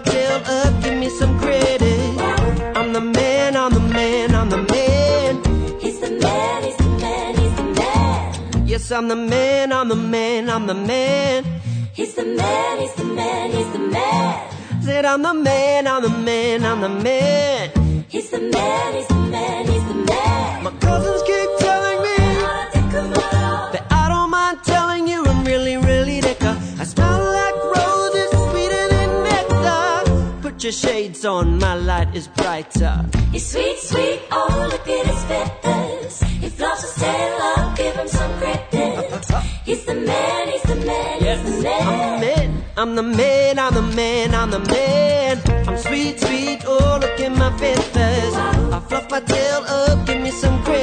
tail 0.01 0.43
up, 0.47 0.83
give 0.83 0.99
me 0.99 1.09
some 1.09 1.39
credit. 1.39 2.21
I'm 2.77 2.93
the 2.93 3.01
man, 3.01 3.57
I'm 3.57 3.73
the 3.73 3.81
man, 3.81 4.35
I'm 4.35 4.49
the 4.51 4.59
man. 4.59 5.81
He's 5.81 6.01
the 6.01 6.11
man, 6.11 6.63
he's 6.65 6.77
the 6.77 6.89
man, 7.03 7.37
he's 7.37 7.55
the 7.57 7.63
man. 7.63 8.67
Yes, 8.67 8.91
I'm 8.93 9.09
the 9.09 9.17
man, 9.17 9.73
I'm 9.73 9.89
the 9.89 9.97
man, 9.97 10.51
I'm 10.51 10.67
the 10.67 10.75
man. 10.75 11.45
He's 11.93 12.15
the 12.15 12.25
man, 12.25 12.79
he's 12.81 12.95
the 12.95 13.05
man, 13.05 13.51
he's 13.51 13.73
the 13.73 13.79
man. 13.79 14.83
Said 14.83 15.05
I'm 15.05 15.23
the 15.23 15.35
man, 15.35 15.87
I'm 15.87 16.03
the 16.03 16.11
man, 16.11 16.65
I'm 16.65 16.81
the 16.81 16.89
man. 16.89 17.71
He's 18.09 18.31
the 18.31 18.41
man, 18.41 18.95
he's 18.95 19.09
the 19.09 19.15
man, 19.15 19.67
he's 19.67 19.73
the 19.73 19.75
man. 19.75 19.78
Put 30.59 30.65
your 30.65 30.73
shades 30.73 31.25
on, 31.25 31.61
my 31.61 31.75
light 31.75 32.17
is 32.17 32.27
brighter. 32.27 33.05
He's 33.31 33.47
sweet, 33.47 33.79
sweet, 33.79 34.21
oh 34.33 34.69
look 34.73 34.89
at 34.89 35.07
his 35.07 35.25
feathers. 35.27 36.21
He 36.21 36.49
fluffs 36.49 36.83
his 36.83 36.95
tail 36.97 37.39
up, 37.43 37.77
give 37.77 37.95
him 37.95 38.09
some 38.09 38.39
credit. 38.41 39.25
He's 39.65 39.85
the 39.85 39.95
man, 39.95 40.49
he's 40.49 40.63
the 40.63 40.75
man, 40.75 41.21
he's 41.21 41.55
the 41.55 41.63
man. 41.63 42.65
I'm 42.77 42.97
the 42.97 43.05
man, 43.05 43.61
I'm 43.61 43.73
the 43.73 43.83
man, 43.83 44.35
I'm 44.35 44.51
the 44.51 44.51
man, 44.51 44.51
I'm 44.51 44.51
the 44.51 44.59
man. 44.59 45.69
I'm 45.69 45.79
sweet, 45.79 46.19
sweet, 46.19 46.65
oh 46.67 46.99
look 47.01 47.21
at 47.21 47.33
my 47.39 47.57
feathers. 47.57 48.35
I 48.35 48.81
fluff 48.89 49.09
my 49.13 49.21
tail 49.21 49.63
up, 49.63 50.07
give 50.09 50.21
me 50.21 50.33
some 50.33 50.61
credit. 50.65 50.78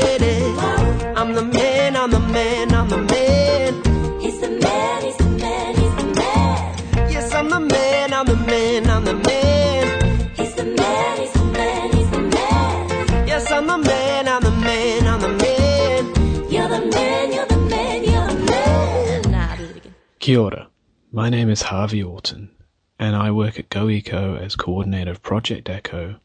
Kia 20.26 20.40
ora. 20.40 20.70
My 21.12 21.30
name 21.30 21.52
is 21.52 21.62
Harvey 21.62 22.02
Orton, 22.02 22.50
and 22.98 23.16
I 23.16 23.30
work 23.30 23.60
at 23.60 23.70
GoEco 23.70 24.42
as 24.42 24.56
coordinator 24.56 25.12
of 25.12 25.22
Project 25.22 25.70
Echo 25.70 26.16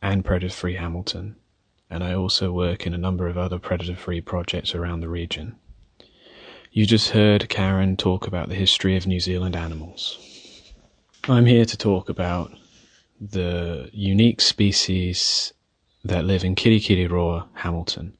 and 0.00 0.24
Predator 0.24 0.54
Free 0.54 0.76
Hamilton, 0.76 1.34
and 1.90 2.04
I 2.04 2.14
also 2.14 2.52
work 2.52 2.86
in 2.86 2.94
a 2.94 2.96
number 2.96 3.26
of 3.26 3.36
other 3.36 3.58
predator 3.58 3.96
free 3.96 4.20
projects 4.20 4.72
around 4.72 5.00
the 5.00 5.08
region. 5.08 5.56
You 6.70 6.86
just 6.86 7.10
heard 7.10 7.48
Karen 7.48 7.96
talk 7.96 8.28
about 8.28 8.50
the 8.50 8.54
history 8.54 8.96
of 8.96 9.04
New 9.04 9.18
Zealand 9.18 9.56
animals. 9.56 10.16
I'm 11.24 11.46
here 11.46 11.64
to 11.64 11.76
talk 11.76 12.08
about 12.08 12.52
the 13.20 13.90
unique 13.92 14.42
species 14.42 15.52
that 16.04 16.24
live 16.24 16.44
in 16.44 16.54
Kirikiriroa, 16.54 17.48
Hamilton, 17.54 18.16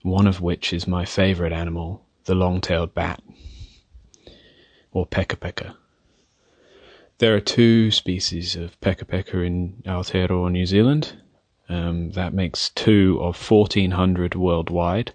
one 0.00 0.26
of 0.26 0.40
which 0.40 0.72
is 0.72 0.86
my 0.86 1.04
favourite 1.04 1.52
animal, 1.52 2.06
the 2.24 2.34
long-tailed 2.34 2.94
bat, 2.94 3.22
or 4.96 5.06
peka 5.06 5.36
peka. 5.36 5.76
There 7.18 7.34
are 7.34 7.40
two 7.40 7.90
species 7.90 8.56
of 8.56 8.80
peka 8.80 9.04
peka 9.04 9.46
in 9.46 9.82
Aotearoa, 9.84 10.50
New 10.50 10.64
Zealand. 10.64 11.12
Um, 11.68 12.12
that 12.12 12.32
makes 12.32 12.70
two 12.70 13.18
of 13.20 13.50
1,400 13.50 14.34
worldwide. 14.34 15.12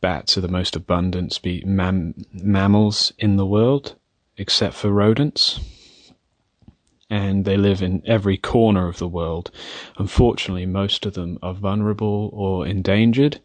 Bats 0.00 0.36
are 0.36 0.40
the 0.40 0.48
most 0.48 0.74
abundant 0.74 1.32
spe- 1.32 1.64
mam- 1.64 2.14
mammals 2.32 3.12
in 3.16 3.36
the 3.36 3.46
world, 3.46 3.94
except 4.36 4.74
for 4.74 4.90
rodents 4.90 5.60
and 7.10 7.44
they 7.44 7.56
live 7.56 7.82
in 7.82 8.02
every 8.06 8.36
corner 8.36 8.88
of 8.88 8.98
the 8.98 9.06
world. 9.06 9.50
Unfortunately, 9.98 10.66
most 10.66 11.06
of 11.06 11.14
them 11.14 11.38
are 11.42 11.54
vulnerable 11.54 12.30
or 12.32 12.66
endangered, 12.66 13.40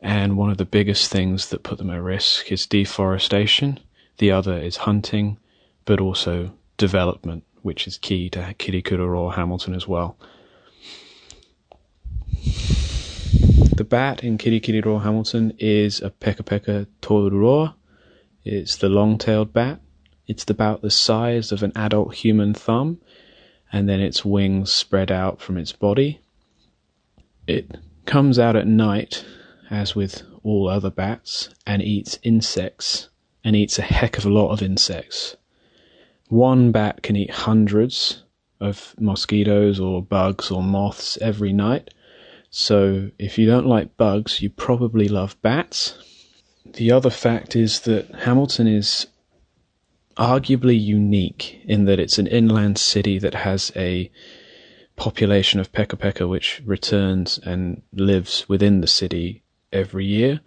and 0.00 0.38
one 0.38 0.48
of 0.48 0.56
the 0.56 0.64
biggest 0.64 1.10
things 1.10 1.50
that 1.50 1.64
put 1.64 1.76
them 1.76 1.90
at 1.90 2.00
risk 2.00 2.50
is 2.50 2.66
deforestation. 2.66 3.80
The 4.18 4.32
other 4.32 4.58
is 4.58 4.78
hunting, 4.78 5.38
but 5.84 6.00
also 6.00 6.52
development, 6.76 7.44
which 7.62 7.86
is 7.86 7.98
key 7.98 8.28
to 8.30 8.54
Kirikiriroa 8.58 9.34
Hamilton 9.34 9.74
as 9.74 9.86
well. 9.86 10.16
The 13.76 13.86
bat 13.88 14.24
in 14.24 14.38
Kirikiriroa 14.38 15.02
Hamilton 15.02 15.52
is 15.58 16.02
a 16.02 16.10
Peka 16.10 16.42
Peka 16.42 16.86
tou-roa. 17.00 17.76
It's 18.44 18.76
the 18.76 18.88
long-tailed 18.88 19.52
bat. 19.52 19.80
It's 20.26 20.48
about 20.50 20.82
the 20.82 20.90
size 20.90 21.52
of 21.52 21.62
an 21.62 21.72
adult 21.76 22.14
human 22.14 22.54
thumb, 22.54 23.00
and 23.72 23.88
then 23.88 24.00
its 24.00 24.24
wings 24.24 24.72
spread 24.72 25.12
out 25.12 25.40
from 25.40 25.58
its 25.58 25.72
body. 25.72 26.20
It 27.46 27.78
comes 28.04 28.38
out 28.38 28.56
at 28.56 28.66
night, 28.66 29.24
as 29.70 29.94
with 29.94 30.22
all 30.42 30.68
other 30.68 30.90
bats, 30.90 31.50
and 31.66 31.82
eats 31.82 32.18
insects, 32.22 33.10
and 33.48 33.56
eats 33.56 33.78
a 33.78 33.82
heck 33.82 34.18
of 34.18 34.26
a 34.26 34.28
lot 34.28 34.50
of 34.50 34.60
insects. 34.60 35.34
One 36.28 36.70
bat 36.70 37.02
can 37.02 37.16
eat 37.16 37.30
hundreds 37.30 38.22
of 38.60 38.94
mosquitoes 39.00 39.80
or 39.80 40.02
bugs 40.02 40.50
or 40.50 40.62
moths 40.62 41.16
every 41.22 41.54
night. 41.54 41.88
So 42.50 43.10
if 43.18 43.38
you 43.38 43.46
don't 43.46 43.64
like 43.66 43.96
bugs, 43.96 44.42
you 44.42 44.50
probably 44.50 45.08
love 45.08 45.40
bats. 45.40 45.96
The 46.74 46.92
other 46.92 47.08
fact 47.08 47.56
is 47.56 47.80
that 47.80 48.14
Hamilton 48.16 48.66
is 48.66 49.06
arguably 50.18 50.78
unique 50.78 51.62
in 51.64 51.86
that 51.86 51.98
it's 51.98 52.18
an 52.18 52.26
inland 52.26 52.76
city 52.76 53.18
that 53.18 53.32
has 53.32 53.72
a 53.74 54.10
population 54.94 55.58
of 55.58 55.72
peka 55.72 55.96
peka 55.98 56.28
which 56.28 56.60
returns 56.66 57.38
and 57.44 57.80
lives 57.94 58.46
within 58.46 58.82
the 58.82 58.86
city 58.86 59.42
every 59.72 60.04
year. 60.04 60.40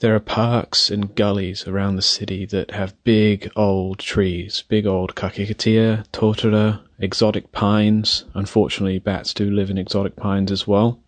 There 0.00 0.14
are 0.14 0.20
parks 0.20 0.90
and 0.90 1.12
gullies 1.12 1.66
around 1.66 1.96
the 1.96 2.02
city 2.02 2.46
that 2.46 2.70
have 2.70 3.02
big 3.02 3.50
old 3.56 3.98
trees, 3.98 4.62
big 4.68 4.86
old 4.86 5.16
kahikatea, 5.16 6.06
totara, 6.12 6.82
exotic 7.00 7.50
pines. 7.50 8.24
Unfortunately, 8.32 9.00
bats 9.00 9.34
do 9.34 9.50
live 9.50 9.70
in 9.70 9.78
exotic 9.78 10.14
pines 10.14 10.52
as 10.52 10.68
well. 10.68 11.00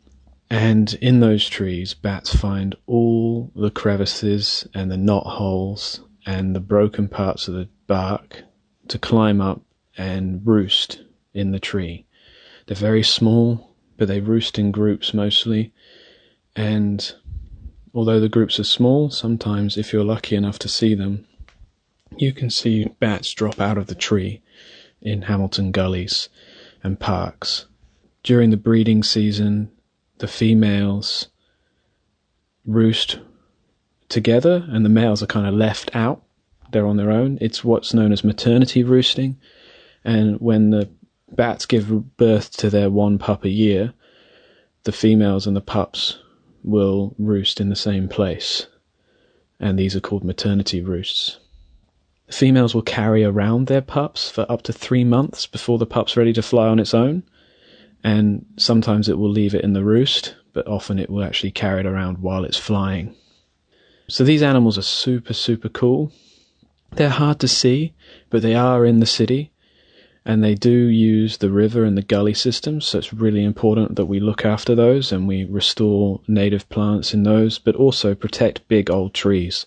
And 0.51 0.93
in 0.95 1.21
those 1.21 1.49
trees, 1.49 1.95
bats 1.95 2.35
find 2.35 2.75
all 2.87 3.53
the 3.55 3.71
crevices 3.71 4.67
and 4.75 4.91
the 4.91 4.97
knot 4.97 5.25
holes 5.25 6.01
and 6.27 6.57
the 6.57 6.61
broken 6.61 7.07
parts 7.07 7.47
of 7.47 7.55
the 7.55 7.69
bark 7.87 8.43
to 8.89 8.99
climb 8.99 9.41
up 9.41 9.63
and 9.97 10.45
roost 10.45 11.01
in 11.33 11.53
the 11.53 11.61
tree. 11.61 12.07
They're 12.67 12.77
very 12.77 13.05
small, 13.05 13.77
but 13.97 14.09
they 14.09 14.21
roost 14.21 14.59
in 14.59 14.73
groups 14.73 15.15
mostly. 15.15 15.73
And 16.57 17.15
although 17.95 18.21
the 18.21 18.29
groups 18.29 18.59
are 18.61 18.65
small, 18.65 19.11
sometimes 19.11 19.77
if 19.77 19.93
you're 19.93 20.05
lucky 20.05 20.37
enough 20.37 20.59
to 20.61 20.69
see 20.69 20.95
them, 20.95 21.27
you 22.17 22.33
can 22.33 22.51
see 22.51 22.87
bats 22.99 23.33
drop 23.33 23.61
out 23.61 23.79
of 23.79 23.87
the 23.87 23.95
tree 23.95 24.43
in 25.01 25.23
Hamilton 25.23 25.71
gullies 25.71 26.29
and 26.83 27.01
parks. 27.01 27.67
During 28.23 28.51
the 28.51 28.57
breeding 28.57 29.03
season, 29.03 29.71
the 30.19 30.29
females 30.29 31.29
roost 32.67 33.19
together 34.09 34.67
and 34.69 34.85
the 34.85 34.91
males 34.91 35.23
are 35.23 35.27
kind 35.27 35.47
of 35.47 35.55
left 35.55 35.95
out. 35.95 36.23
They're 36.73 36.87
on 36.87 36.97
their 36.97 37.11
own. 37.11 37.39
It's 37.41 37.65
what's 37.65 37.95
known 37.95 38.13
as 38.13 38.23
maternity 38.23 38.85
roosting. 38.85 39.39
And 40.05 40.41
when 40.41 40.71
the 40.71 40.91
bats 41.33 41.67
give 41.67 42.17
birth 42.17 42.57
to 42.59 42.71
their 42.71 42.91
one 42.91 43.19
pup 43.19 43.45
a 43.45 43.49
year, 43.49 43.95
the 44.85 44.93
females 44.93 45.47
and 45.47 45.57
the 45.57 45.61
pups 45.61 46.19
will 46.63 47.15
roost 47.19 47.61
in 47.61 47.69
the 47.69 47.77
same 47.77 48.09
place. 48.09 48.67
And 49.59 49.79
these 49.79 49.95
are 49.95 50.01
called 50.01 50.25
maternity 50.25 50.81
roosts. 50.81 51.39
Females 52.31 52.75
will 52.75 52.83
carry 52.83 53.25
around 53.25 53.67
their 53.67 53.81
pups 53.81 54.31
for 54.31 54.51
up 54.51 54.63
to 54.63 54.73
three 54.73 55.05
months 55.05 55.47
before 55.47 55.79
the 55.79 55.87
pup's 55.87 56.17
ready 56.17 56.33
to 56.33 56.43
fly 56.43 56.69
on 56.69 56.79
its 56.79 56.95
own. 56.95 57.23
And 58.03 58.47
sometimes 58.57 59.09
it 59.09 59.19
will 59.19 59.31
leave 59.31 59.55
it 59.55 59.65
in 59.65 59.73
the 59.73 59.85
roost, 59.85 60.37
but 60.53 60.67
often 60.67 60.99
it 60.99 61.11
will 61.11 61.25
actually 61.25 61.51
carry 61.51 61.81
it 61.81 61.87
around 61.87 62.19
while 62.19 62.45
it's 62.45 62.57
flying. 62.57 63.15
So 64.09 64.25
these 64.25 64.43
animals 64.43 64.79
are 64.79 64.83
super, 64.83 65.35
super 65.35 65.69
cool. 65.69 66.13
They're 66.93 67.11
hard 67.11 67.39
to 67.41 67.49
see, 67.49 67.95
but 68.31 68.43
they 68.43 68.55
are 68.55 68.87
in 68.87 69.01
the 69.01 69.07
city 69.07 69.53
and 70.25 70.45
they 70.45 70.55
do 70.55 70.71
use 70.71 71.39
the 71.39 71.51
river 71.51 71.85
and 71.85 71.97
the 71.97 72.03
gully 72.03 72.35
systems, 72.35 72.87
so 72.87 72.99
it's 72.99 73.13
really 73.13 73.43
important 73.43 73.97
that 73.97 74.07
we 74.07 74.21
look 74.21 74.45
after 74.45 74.75
those 74.75 75.13
and 75.13 75.27
we 75.27 75.45
restore 75.45 76.21
native 76.29 76.69
plants 76.69 77.15
in 77.15 77.23
those, 77.23 77.59
but 77.59 77.75
also 77.75 78.15
protect 78.15 78.69
big 78.69 78.91
old 78.91 79.15
trees. 79.15 79.67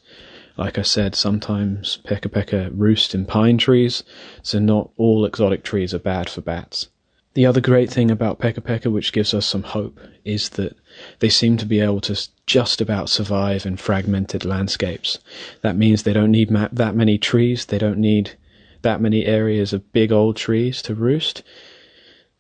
Like 0.55 0.77
I 0.77 0.83
said, 0.83 1.15
sometimes 1.15 1.97
peka 2.05 2.29
peka 2.29 2.71
roost 2.75 3.15
in 3.15 3.25
pine 3.25 3.57
trees, 3.57 4.03
so 4.43 4.59
not 4.59 4.91
all 4.97 5.25
exotic 5.25 5.63
trees 5.63 5.93
are 5.93 5.99
bad 5.99 6.29
for 6.29 6.41
bats. 6.41 6.89
The 7.33 7.47
other 7.47 7.61
great 7.61 7.89
thing 7.89 8.11
about 8.11 8.37
peka 8.37 8.59
peka, 8.59 8.91
which 8.91 9.11
gives 9.11 9.33
us 9.33 9.47
some 9.47 9.63
hope, 9.63 9.99
is 10.23 10.49
that 10.49 10.77
they 11.17 11.29
seem 11.29 11.57
to 11.57 11.65
be 11.65 11.79
able 11.79 12.01
to 12.01 12.27
just 12.45 12.79
about 12.79 13.09
survive 13.09 13.65
in 13.65 13.77
fragmented 13.77 14.45
landscapes. 14.45 15.17
That 15.61 15.75
means 15.75 16.03
they 16.03 16.13
don't 16.13 16.29
need 16.29 16.51
ma- 16.51 16.69
that 16.71 16.95
many 16.95 17.17
trees, 17.17 17.65
they 17.65 17.79
don't 17.79 17.97
need 17.97 18.33
that 18.83 19.01
many 19.01 19.25
areas 19.25 19.73
of 19.73 19.91
big 19.91 20.11
old 20.11 20.37
trees 20.37 20.81
to 20.83 20.95
roost 20.95 21.41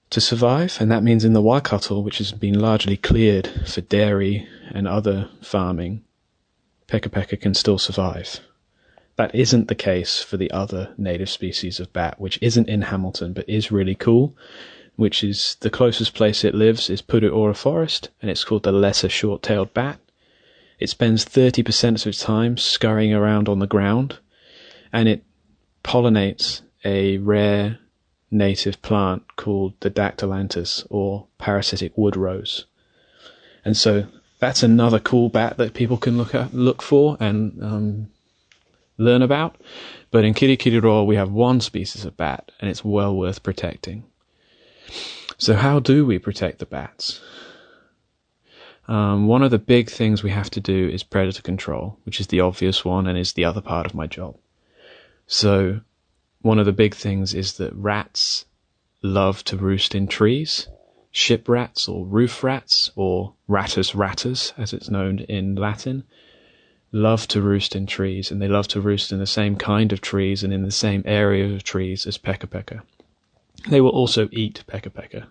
to 0.09 0.21
survive, 0.21 0.77
and 0.79 0.91
that 0.91 1.03
means 1.03 1.25
in 1.25 1.33
the 1.33 1.41
Waikato, 1.41 1.99
which 1.99 2.19
has 2.19 2.31
been 2.31 2.59
largely 2.59 2.95
cleared 2.95 3.47
for 3.65 3.81
dairy 3.81 4.47
and 4.71 4.87
other 4.87 5.27
farming, 5.41 6.03
peka 6.87 7.09
peka 7.09 7.41
can 7.41 7.55
still 7.55 7.79
survive. 7.79 8.39
That 9.15 9.33
isn't 9.33 9.67
the 9.67 9.75
case 9.75 10.21
for 10.21 10.37
the 10.37 10.51
other 10.51 10.93
native 10.97 11.29
species 11.29 11.79
of 11.79 11.91
bat, 11.93 12.19
which 12.19 12.37
isn't 12.41 12.69
in 12.69 12.83
Hamilton 12.83 13.33
but 13.33 13.49
is 13.49 13.71
really 13.71 13.95
cool, 13.95 14.35
which 14.95 15.23
is 15.23 15.57
the 15.61 15.71
closest 15.71 16.13
place 16.13 16.43
it 16.43 16.53
lives 16.53 16.89
is 16.89 17.01
Pureora 17.01 17.55
Forest, 17.55 18.09
and 18.21 18.29
it's 18.29 18.43
called 18.43 18.63
the 18.63 18.71
lesser 18.71 19.09
short-tailed 19.09 19.73
bat. 19.73 19.99
It 20.79 20.89
spends 20.89 21.25
30% 21.25 22.01
of 22.01 22.07
its 22.07 22.19
time 22.19 22.57
scurrying 22.57 23.13
around 23.13 23.49
on 23.49 23.59
the 23.59 23.67
ground, 23.67 24.19
and 24.91 25.07
it 25.07 25.23
pollinates 25.83 26.61
a 26.85 27.17
rare 27.19 27.79
native 28.31 28.81
plant 28.81 29.35
called 29.35 29.73
the 29.81 29.91
Dactylanthus 29.91 30.85
or 30.89 31.27
parasitic 31.37 31.97
wood 31.97 32.17
rose. 32.17 32.65
And 33.63 33.77
so 33.77 34.07
that's 34.39 34.63
another 34.63 34.99
cool 34.99 35.29
bat 35.29 35.57
that 35.57 35.73
people 35.73 35.97
can 35.97 36.17
look 36.17 36.35
at, 36.35 36.53
look 36.53 36.81
for 36.81 37.15
and 37.19 37.63
um, 37.63 38.07
learn 38.97 39.21
about. 39.21 39.55
But 40.11 40.25
in 40.25 40.33
Kirikiriroa, 40.33 41.05
we 41.05 41.15
have 41.15 41.31
one 41.31 41.61
species 41.61 42.05
of 42.05 42.17
bat, 42.17 42.51
and 42.59 42.69
it's 42.69 42.83
well 42.83 43.15
worth 43.15 43.41
protecting. 43.41 44.03
So, 45.37 45.55
how 45.55 45.79
do 45.79 46.05
we 46.05 46.19
protect 46.19 46.59
the 46.59 46.65
bats? 46.65 47.21
Um, 48.87 49.27
one 49.27 49.43
of 49.43 49.51
the 49.51 49.59
big 49.59 49.89
things 49.89 50.23
we 50.23 50.31
have 50.31 50.49
to 50.51 50.59
do 50.59 50.89
is 50.89 51.03
predator 51.03 51.41
control, 51.41 51.97
which 52.03 52.19
is 52.19 52.27
the 52.27 52.41
obvious 52.41 52.83
one 52.83 53.07
and 53.07 53.17
is 53.17 53.33
the 53.33 53.45
other 53.45 53.61
part 53.61 53.85
of 53.85 53.95
my 53.95 54.07
job. 54.07 54.35
So, 55.27 55.81
one 56.41 56.59
of 56.59 56.65
the 56.65 56.73
big 56.73 56.93
things 56.93 57.33
is 57.33 57.53
that 57.53 57.73
rats 57.73 58.45
love 59.01 59.43
to 59.45 59.57
roost 59.57 59.95
in 59.95 60.07
trees. 60.07 60.67
Ship 61.11 61.47
rats 61.47 61.87
or 61.87 62.05
roof 62.05 62.43
rats 62.43 62.91
or 62.95 63.35
rattus 63.47 63.93
rattus, 63.93 64.53
as 64.57 64.73
it's 64.73 64.89
known 64.89 65.19
in 65.19 65.55
Latin, 65.55 66.03
love 66.91 67.27
to 67.27 67.41
roost 67.41 67.75
in 67.75 67.85
trees, 67.85 68.31
and 68.31 68.41
they 68.41 68.47
love 68.47 68.67
to 68.69 68.81
roost 68.81 69.11
in 69.11 69.19
the 69.19 69.27
same 69.27 69.55
kind 69.55 69.91
of 69.91 70.01
trees 70.01 70.43
and 70.43 70.53
in 70.53 70.63
the 70.63 70.71
same 70.71 71.03
area 71.05 71.53
of 71.53 71.63
trees 71.63 72.05
as 72.05 72.17
peka. 72.17 72.81
They 73.69 73.81
will 73.81 73.91
also 73.91 74.29
eat 74.31 74.63
peka 74.67 74.91
peka. 74.91 75.27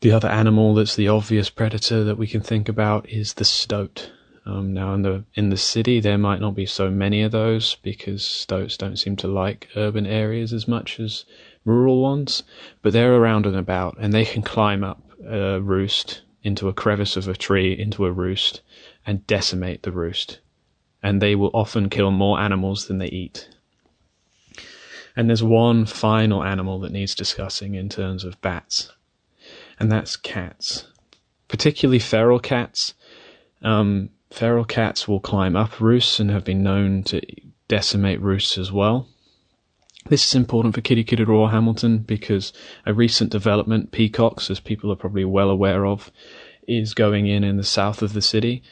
The 0.00 0.12
other 0.12 0.28
animal 0.28 0.74
that's 0.74 0.96
the 0.96 1.08
obvious 1.08 1.48
predator 1.50 2.04
that 2.04 2.18
we 2.18 2.26
can 2.26 2.40
think 2.40 2.68
about 2.68 3.08
is 3.08 3.34
the 3.34 3.44
stoat. 3.44 4.10
Um, 4.46 4.74
now 4.74 4.92
in 4.92 5.02
the 5.02 5.24
in 5.34 5.48
the 5.48 5.56
city 5.56 6.00
there 6.00 6.18
might 6.18 6.40
not 6.40 6.54
be 6.54 6.66
so 6.66 6.90
many 6.90 7.22
of 7.22 7.32
those 7.32 7.76
because 7.76 8.22
stoats 8.24 8.76
don't 8.76 8.98
seem 8.98 9.16
to 9.16 9.28
like 9.28 9.68
urban 9.74 10.06
areas 10.06 10.52
as 10.52 10.68
much 10.68 11.00
as 11.00 11.24
rural 11.64 12.02
ones, 12.02 12.42
but 12.82 12.92
they're 12.92 13.14
around 13.14 13.46
and 13.46 13.56
about 13.56 13.96
and 13.98 14.12
they 14.12 14.24
can 14.24 14.42
climb 14.42 14.84
up 14.84 15.00
a 15.26 15.60
roost 15.60 16.20
into 16.42 16.68
a 16.68 16.74
crevice 16.74 17.16
of 17.16 17.26
a 17.26 17.34
tree 17.34 17.72
into 17.72 18.04
a 18.04 18.12
roost 18.12 18.60
and 19.06 19.26
decimate 19.26 19.82
the 19.82 19.92
roost. 19.92 20.40
And 21.02 21.20
they 21.20 21.34
will 21.34 21.50
often 21.54 21.88
kill 21.88 22.10
more 22.10 22.38
animals 22.38 22.86
than 22.86 22.98
they 22.98 23.08
eat. 23.08 23.48
And 25.16 25.28
there's 25.28 25.42
one 25.42 25.86
final 25.86 26.42
animal 26.44 26.80
that 26.80 26.92
needs 26.92 27.14
discussing 27.14 27.74
in 27.74 27.88
terms 27.88 28.24
of 28.24 28.40
bats, 28.40 28.90
and 29.78 29.90
that's 29.90 30.16
cats, 30.16 30.86
particularly 31.46 32.00
feral 32.00 32.40
cats. 32.40 32.94
Um, 33.62 34.10
feral 34.34 34.64
cats 34.64 35.06
will 35.06 35.20
climb 35.20 35.54
up 35.54 35.80
roosts 35.80 36.18
and 36.18 36.30
have 36.30 36.44
been 36.44 36.62
known 36.62 37.04
to 37.04 37.20
decimate 37.68 38.20
roosts 38.20 38.58
as 38.58 38.72
well. 38.72 39.08
This 40.08 40.26
is 40.26 40.34
important 40.34 40.74
for 40.74 40.82
Kirikiriroa 40.82 41.50
Hamilton 41.50 41.98
because 41.98 42.52
a 42.84 42.92
recent 42.92 43.30
development, 43.30 43.92
peacocks, 43.92 44.50
as 44.50 44.60
people 44.60 44.92
are 44.92 44.96
probably 44.96 45.24
well 45.24 45.48
aware 45.48 45.86
of, 45.86 46.10
is 46.66 46.94
going 46.94 47.26
in 47.26 47.44
in 47.44 47.56
the 47.56 47.62
south 47.62 48.02
of 48.02 48.12
the 48.12 48.20
city. 48.20 48.62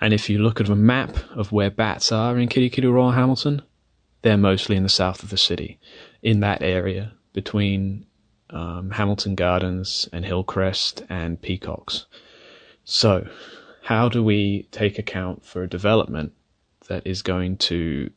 And 0.00 0.12
if 0.12 0.28
you 0.28 0.38
look 0.38 0.60
at 0.60 0.68
a 0.68 0.74
map 0.74 1.16
of 1.36 1.52
where 1.52 1.70
bats 1.70 2.10
are 2.10 2.36
in 2.38 2.48
Kirikiriroa 2.48 3.14
Hamilton, 3.14 3.62
they're 4.22 4.36
mostly 4.36 4.76
in 4.76 4.82
the 4.82 4.88
south 4.88 5.22
of 5.22 5.30
the 5.30 5.36
city, 5.36 5.78
in 6.22 6.40
that 6.40 6.62
area 6.62 7.12
between 7.32 8.06
um, 8.50 8.90
Hamilton 8.90 9.34
Gardens 9.34 10.08
and 10.12 10.24
Hillcrest 10.24 11.04
and 11.08 11.40
Peacocks. 11.40 12.06
So, 12.84 13.28
how 13.82 14.08
do 14.08 14.22
we 14.22 14.68
take 14.70 14.98
account 14.98 15.44
for 15.44 15.62
a 15.62 15.68
development 15.68 16.32
that 16.88 17.06
is 17.06 17.22
going 17.22 17.56
to 17.56 18.10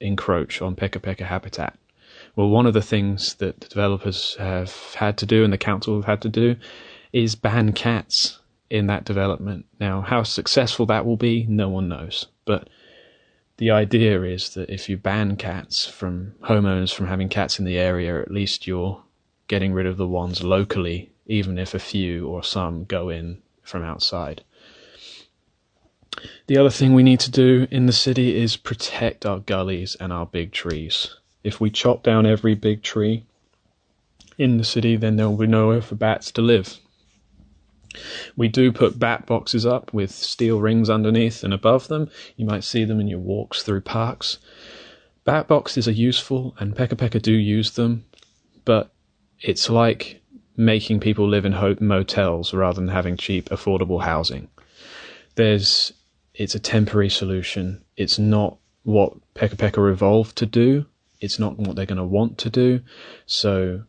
encroach 0.00 0.62
on 0.62 0.76
Peka 0.76 1.00
Peka 1.00 1.26
habitat? 1.26 1.76
Well, 2.36 2.48
one 2.48 2.66
of 2.66 2.74
the 2.74 2.82
things 2.82 3.34
that 3.34 3.60
the 3.60 3.68
developers 3.68 4.36
have 4.38 4.72
had 4.94 5.18
to 5.18 5.26
do 5.26 5.42
and 5.42 5.52
the 5.52 5.58
council 5.58 5.96
have 5.96 6.04
had 6.04 6.22
to 6.22 6.28
do 6.28 6.56
is 7.12 7.34
ban 7.34 7.72
cats 7.72 8.38
in 8.70 8.86
that 8.86 9.04
development. 9.04 9.66
Now, 9.80 10.02
how 10.02 10.22
successful 10.22 10.86
that 10.86 11.04
will 11.04 11.16
be, 11.16 11.46
no 11.48 11.68
one 11.68 11.88
knows. 11.88 12.26
But 12.44 12.68
the 13.56 13.72
idea 13.72 14.22
is 14.22 14.50
that 14.50 14.70
if 14.70 14.88
you 14.88 14.96
ban 14.96 15.36
cats 15.36 15.84
from 15.84 16.34
homeowners 16.42 16.94
from 16.94 17.08
having 17.08 17.28
cats 17.28 17.58
in 17.58 17.64
the 17.64 17.78
area, 17.78 18.20
at 18.20 18.30
least 18.30 18.68
you're 18.68 19.02
getting 19.48 19.72
rid 19.72 19.86
of 19.86 19.96
the 19.96 20.06
ones 20.06 20.44
locally, 20.44 21.10
even 21.26 21.58
if 21.58 21.74
a 21.74 21.80
few 21.80 22.28
or 22.28 22.44
some 22.44 22.84
go 22.84 23.08
in 23.08 23.42
from 23.62 23.82
outside. 23.82 24.44
The 26.46 26.56
other 26.56 26.70
thing 26.70 26.94
we 26.94 27.02
need 27.02 27.20
to 27.20 27.30
do 27.30 27.66
in 27.70 27.86
the 27.86 27.92
city 27.92 28.36
is 28.36 28.56
protect 28.56 29.26
our 29.26 29.40
gullies 29.40 29.96
and 30.00 30.12
our 30.12 30.26
big 30.26 30.52
trees. 30.52 31.14
If 31.44 31.60
we 31.60 31.70
chop 31.70 32.02
down 32.02 32.26
every 32.26 32.54
big 32.54 32.82
tree 32.82 33.24
in 34.36 34.56
the 34.56 34.64
city, 34.64 34.96
then 34.96 35.16
there 35.16 35.28
will 35.28 35.36
be 35.36 35.46
nowhere 35.46 35.82
for 35.82 35.94
bats 35.94 36.30
to 36.32 36.42
live. 36.42 36.78
We 38.36 38.48
do 38.48 38.72
put 38.72 38.98
bat 38.98 39.26
boxes 39.26 39.66
up 39.66 39.92
with 39.92 40.10
steel 40.10 40.60
rings 40.60 40.90
underneath 40.90 41.42
and 41.42 41.54
above 41.54 41.88
them. 41.88 42.10
You 42.36 42.46
might 42.46 42.64
see 42.64 42.84
them 42.84 43.00
in 43.00 43.08
your 43.08 43.18
walks 43.18 43.62
through 43.62 43.80
parks. 43.82 44.38
Bat 45.24 45.48
boxes 45.48 45.88
are 45.88 45.92
useful, 45.92 46.54
and 46.58 46.74
Peka 46.74 46.94
Peka 46.94 47.20
do 47.20 47.32
use 47.32 47.72
them, 47.72 48.04
but 48.64 48.90
it's 49.40 49.68
like 49.68 50.22
making 50.56 51.00
people 51.00 51.28
live 51.28 51.44
in 51.44 51.54
motels 51.80 52.54
rather 52.54 52.80
than 52.80 52.88
having 52.88 53.16
cheap, 53.16 53.48
affordable 53.50 54.02
housing. 54.02 54.48
There's, 55.34 55.92
it's 56.38 56.54
a 56.54 56.60
temporary 56.60 57.10
solution. 57.10 57.84
It's 57.96 58.18
not 58.18 58.56
what 58.84 59.12
Peka 59.34 59.56
Peka 59.56 59.90
evolved 59.90 60.36
to 60.36 60.46
do. 60.46 60.86
It's 61.20 61.38
not 61.38 61.58
what 61.58 61.74
they're 61.74 61.84
going 61.84 61.98
to 61.98 62.04
want 62.04 62.38
to 62.38 62.48
do. 62.48 62.80
So 63.26 63.82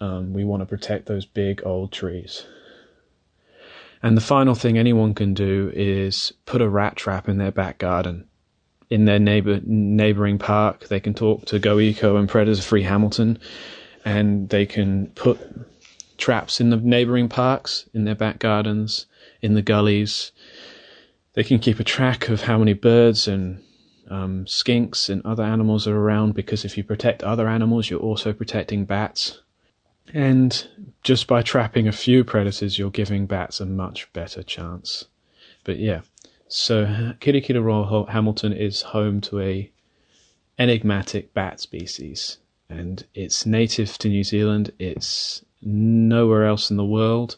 um, 0.00 0.34
we 0.34 0.44
want 0.44 0.60
to 0.60 0.66
protect 0.66 1.06
those 1.06 1.24
big 1.24 1.62
old 1.64 1.90
trees. 1.90 2.44
And 4.02 4.14
the 4.14 4.20
final 4.20 4.54
thing 4.54 4.76
anyone 4.76 5.14
can 5.14 5.32
do 5.32 5.72
is 5.74 6.34
put 6.44 6.60
a 6.60 6.68
rat 6.68 6.96
trap 6.96 7.30
in 7.30 7.38
their 7.38 7.50
back 7.50 7.78
garden. 7.78 8.28
In 8.90 9.06
their 9.06 9.18
neighbor 9.18 9.60
neighboring 9.64 10.38
park, 10.38 10.88
they 10.88 11.00
can 11.00 11.14
talk 11.14 11.46
to 11.46 11.58
Go 11.58 11.80
Eco 11.80 12.16
and 12.16 12.28
Predator 12.28 12.62
Free 12.62 12.82
Hamilton, 12.82 13.38
and 14.04 14.50
they 14.50 14.66
can 14.66 15.08
put 15.16 15.40
traps 16.18 16.60
in 16.60 16.70
the 16.70 16.76
neighboring 16.76 17.28
parks, 17.28 17.88
in 17.94 18.04
their 18.04 18.14
back 18.14 18.38
gardens, 18.38 19.06
in 19.42 19.54
the 19.54 19.62
gullies. 19.62 20.30
They 21.36 21.44
can 21.44 21.58
keep 21.58 21.78
a 21.78 21.84
track 21.84 22.30
of 22.30 22.40
how 22.40 22.56
many 22.56 22.72
birds 22.72 23.28
and 23.28 23.62
um, 24.08 24.46
skinks 24.46 25.10
and 25.10 25.20
other 25.26 25.42
animals 25.42 25.86
are 25.86 25.94
around 25.94 26.32
because 26.32 26.64
if 26.64 26.78
you 26.78 26.82
protect 26.82 27.22
other 27.22 27.46
animals, 27.46 27.90
you're 27.90 28.00
also 28.00 28.32
protecting 28.32 28.86
bats. 28.86 29.42
And 30.14 30.66
just 31.02 31.26
by 31.26 31.42
trapping 31.42 31.86
a 31.86 31.92
few 31.92 32.24
predators, 32.24 32.78
you're 32.78 32.88
giving 32.88 33.26
bats 33.26 33.60
a 33.60 33.66
much 33.66 34.10
better 34.14 34.42
chance. 34.42 35.04
But 35.62 35.78
yeah, 35.78 36.00
so 36.48 36.86
Kirikiriroa 37.20 38.08
Hamilton 38.08 38.54
is 38.54 38.80
home 38.80 39.20
to 39.22 39.38
a 39.40 39.70
enigmatic 40.58 41.34
bat 41.34 41.60
species, 41.60 42.38
and 42.70 43.04
it's 43.14 43.44
native 43.44 43.98
to 43.98 44.08
New 44.08 44.24
Zealand. 44.24 44.72
It's 44.78 45.44
nowhere 45.60 46.46
else 46.46 46.70
in 46.70 46.78
the 46.78 46.84
world. 46.84 47.36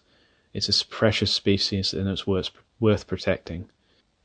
It's 0.54 0.68
a 0.68 0.87
precious 0.87 1.32
species, 1.32 1.92
and 1.92 2.08
it's 2.08 2.28
worth 2.28 2.50
worth 2.78 3.08
protecting. 3.08 3.68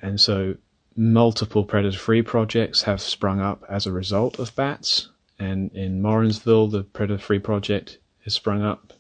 And 0.04 0.20
so, 0.20 0.58
multiple 0.98 1.64
predator-free 1.64 2.24
projects 2.24 2.82
have 2.82 3.02
sprung 3.02 3.40
up 3.40 3.64
as 3.70 3.88
a 3.88 3.92
result 3.92 4.38
of 4.38 4.54
bats. 4.54 5.08
And 5.40 5.72
in 5.72 6.02
Morrinsville, 6.02 6.68
the 6.68 6.84
predator-free 6.84 7.40
project 7.40 8.00
has 8.26 8.34
sprung 8.34 8.62
up 8.62 8.92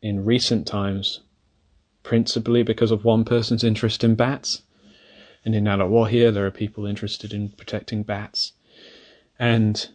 in 0.00 0.24
recent 0.24 0.66
times, 0.66 1.20
principally 2.02 2.62
because 2.62 2.90
of 2.90 3.04
one 3.04 3.26
person's 3.26 3.62
interest 3.62 4.02
in 4.02 4.14
bats. 4.14 4.62
And 5.44 5.54
in 5.54 5.64
Ngaruawahia, 5.64 6.32
there 6.32 6.46
are 6.46 6.50
people 6.50 6.86
interested 6.86 7.34
in 7.34 7.50
protecting 7.50 8.02
bats. 8.02 8.52
And 9.38 9.86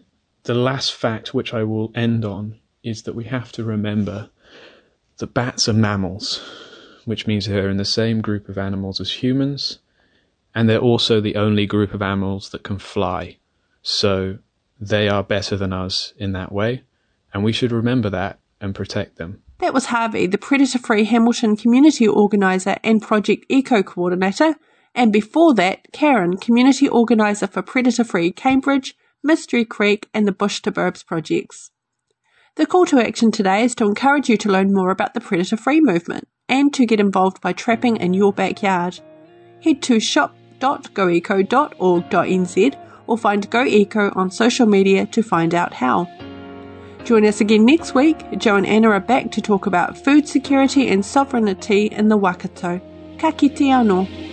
the 0.44 0.54
last 0.54 0.94
fact, 0.94 1.34
which 1.34 1.52
I 1.52 1.64
will 1.64 1.92
end 1.96 2.24
on, 2.24 2.60
is 2.84 3.04
that 3.04 3.16
we 3.16 3.24
have 3.24 3.52
to 3.54 3.64
remember 3.64 4.30
that 5.18 5.34
bats 5.34 5.68
are 5.68 5.74
mammals, 5.74 6.42
which 7.06 7.26
means 7.26 7.48
they're 7.48 7.70
in 7.70 7.78
the 7.78 7.86
same 7.86 8.22
group 8.22 8.50
of 8.50 8.58
animals 8.60 9.02
as 9.02 9.24
humans, 9.24 9.80
and 10.56 10.70
they're 10.70 10.80
also 10.80 11.20
the 11.20 11.36
only 11.36 11.66
group 11.66 11.94
of 11.94 12.02
animals 12.02 12.50
that 12.50 12.64
can 12.64 12.80
fly. 12.80 13.38
So 13.82 14.40
they 14.80 15.08
are 15.08 15.24
better 15.24 15.58
than 15.58 15.74
us 15.74 16.14
in 16.18 16.34
that 16.34 16.52
way, 16.52 16.84
and 17.34 17.44
we 17.44 17.54
should 17.54 17.72
remember 17.72 18.10
that 18.10 18.40
and 18.62 18.76
protect 18.76 19.18
them. 19.18 19.42
That 19.60 19.74
was 19.74 19.86
Harvey, 19.86 20.28
the 20.28 20.38
Predator 20.38 20.80
Free 20.80 21.06
Hamilton 21.06 21.56
community 21.56 22.08
organiser 22.08 22.78
and 22.84 23.02
Project 23.02 23.46
Eco 23.50 23.84
coordinator, 23.84 24.56
and 24.96 25.12
before 25.12 25.54
that, 25.56 25.92
Karen, 25.92 26.38
community 26.38 26.88
organiser 26.88 27.48
for 27.48 27.62
Predator 27.62 28.04
Free 28.04 28.32
Cambridge, 28.32 28.96
Mystery 29.24 29.66
Creek, 29.66 30.10
and 30.14 30.28
the 30.28 30.32
Bush 30.32 30.62
to 30.62 30.72
Burbs 30.72 31.06
projects. 31.06 31.72
The 32.56 32.68
call 32.68 32.86
to 32.88 33.00
action 33.00 33.32
today 33.32 33.64
is 33.64 33.74
to 33.76 33.86
encourage 33.86 34.30
you 34.30 34.38
to 34.38 34.52
learn 34.52 34.74
more 34.74 34.92
about 34.92 35.16
the 35.16 35.22
predator 35.22 35.58
free 35.58 35.82
movement 35.82 36.28
and 36.48 36.72
to 36.74 36.86
get 36.86 37.00
involved 37.00 37.42
by 37.42 37.54
trapping 37.54 37.98
in 37.98 38.14
your 38.14 38.32
backyard. 38.32 39.00
Head 39.64 39.82
to 39.84 40.00
shop.goeco.org.nz 40.64 42.80
or 43.06 43.18
find 43.18 43.52
GoEco 43.52 44.16
on 44.16 44.32
social 44.32 44.66
media 44.66 45.06
to 45.08 45.22
find 45.22 45.54
out 45.54 45.74
how. 45.74 46.08
Join 47.04 47.26
us 47.26 47.42
again 47.42 47.66
next 47.66 47.94
week. 47.94 48.18
Joe 48.38 48.56
and 48.56 48.66
Anna 48.66 48.92
are 48.92 49.02
back 49.02 49.30
to 49.32 49.42
talk 49.42 49.66
about 49.66 49.98
food 49.98 50.26
security 50.26 50.88
and 50.88 51.06
sovereignty 51.06 51.88
in 51.88 52.08
the 52.08 52.16
Waikato. 52.16 52.80
Ka 53.20 53.32
kite 53.32 53.60
anō. 53.60 54.33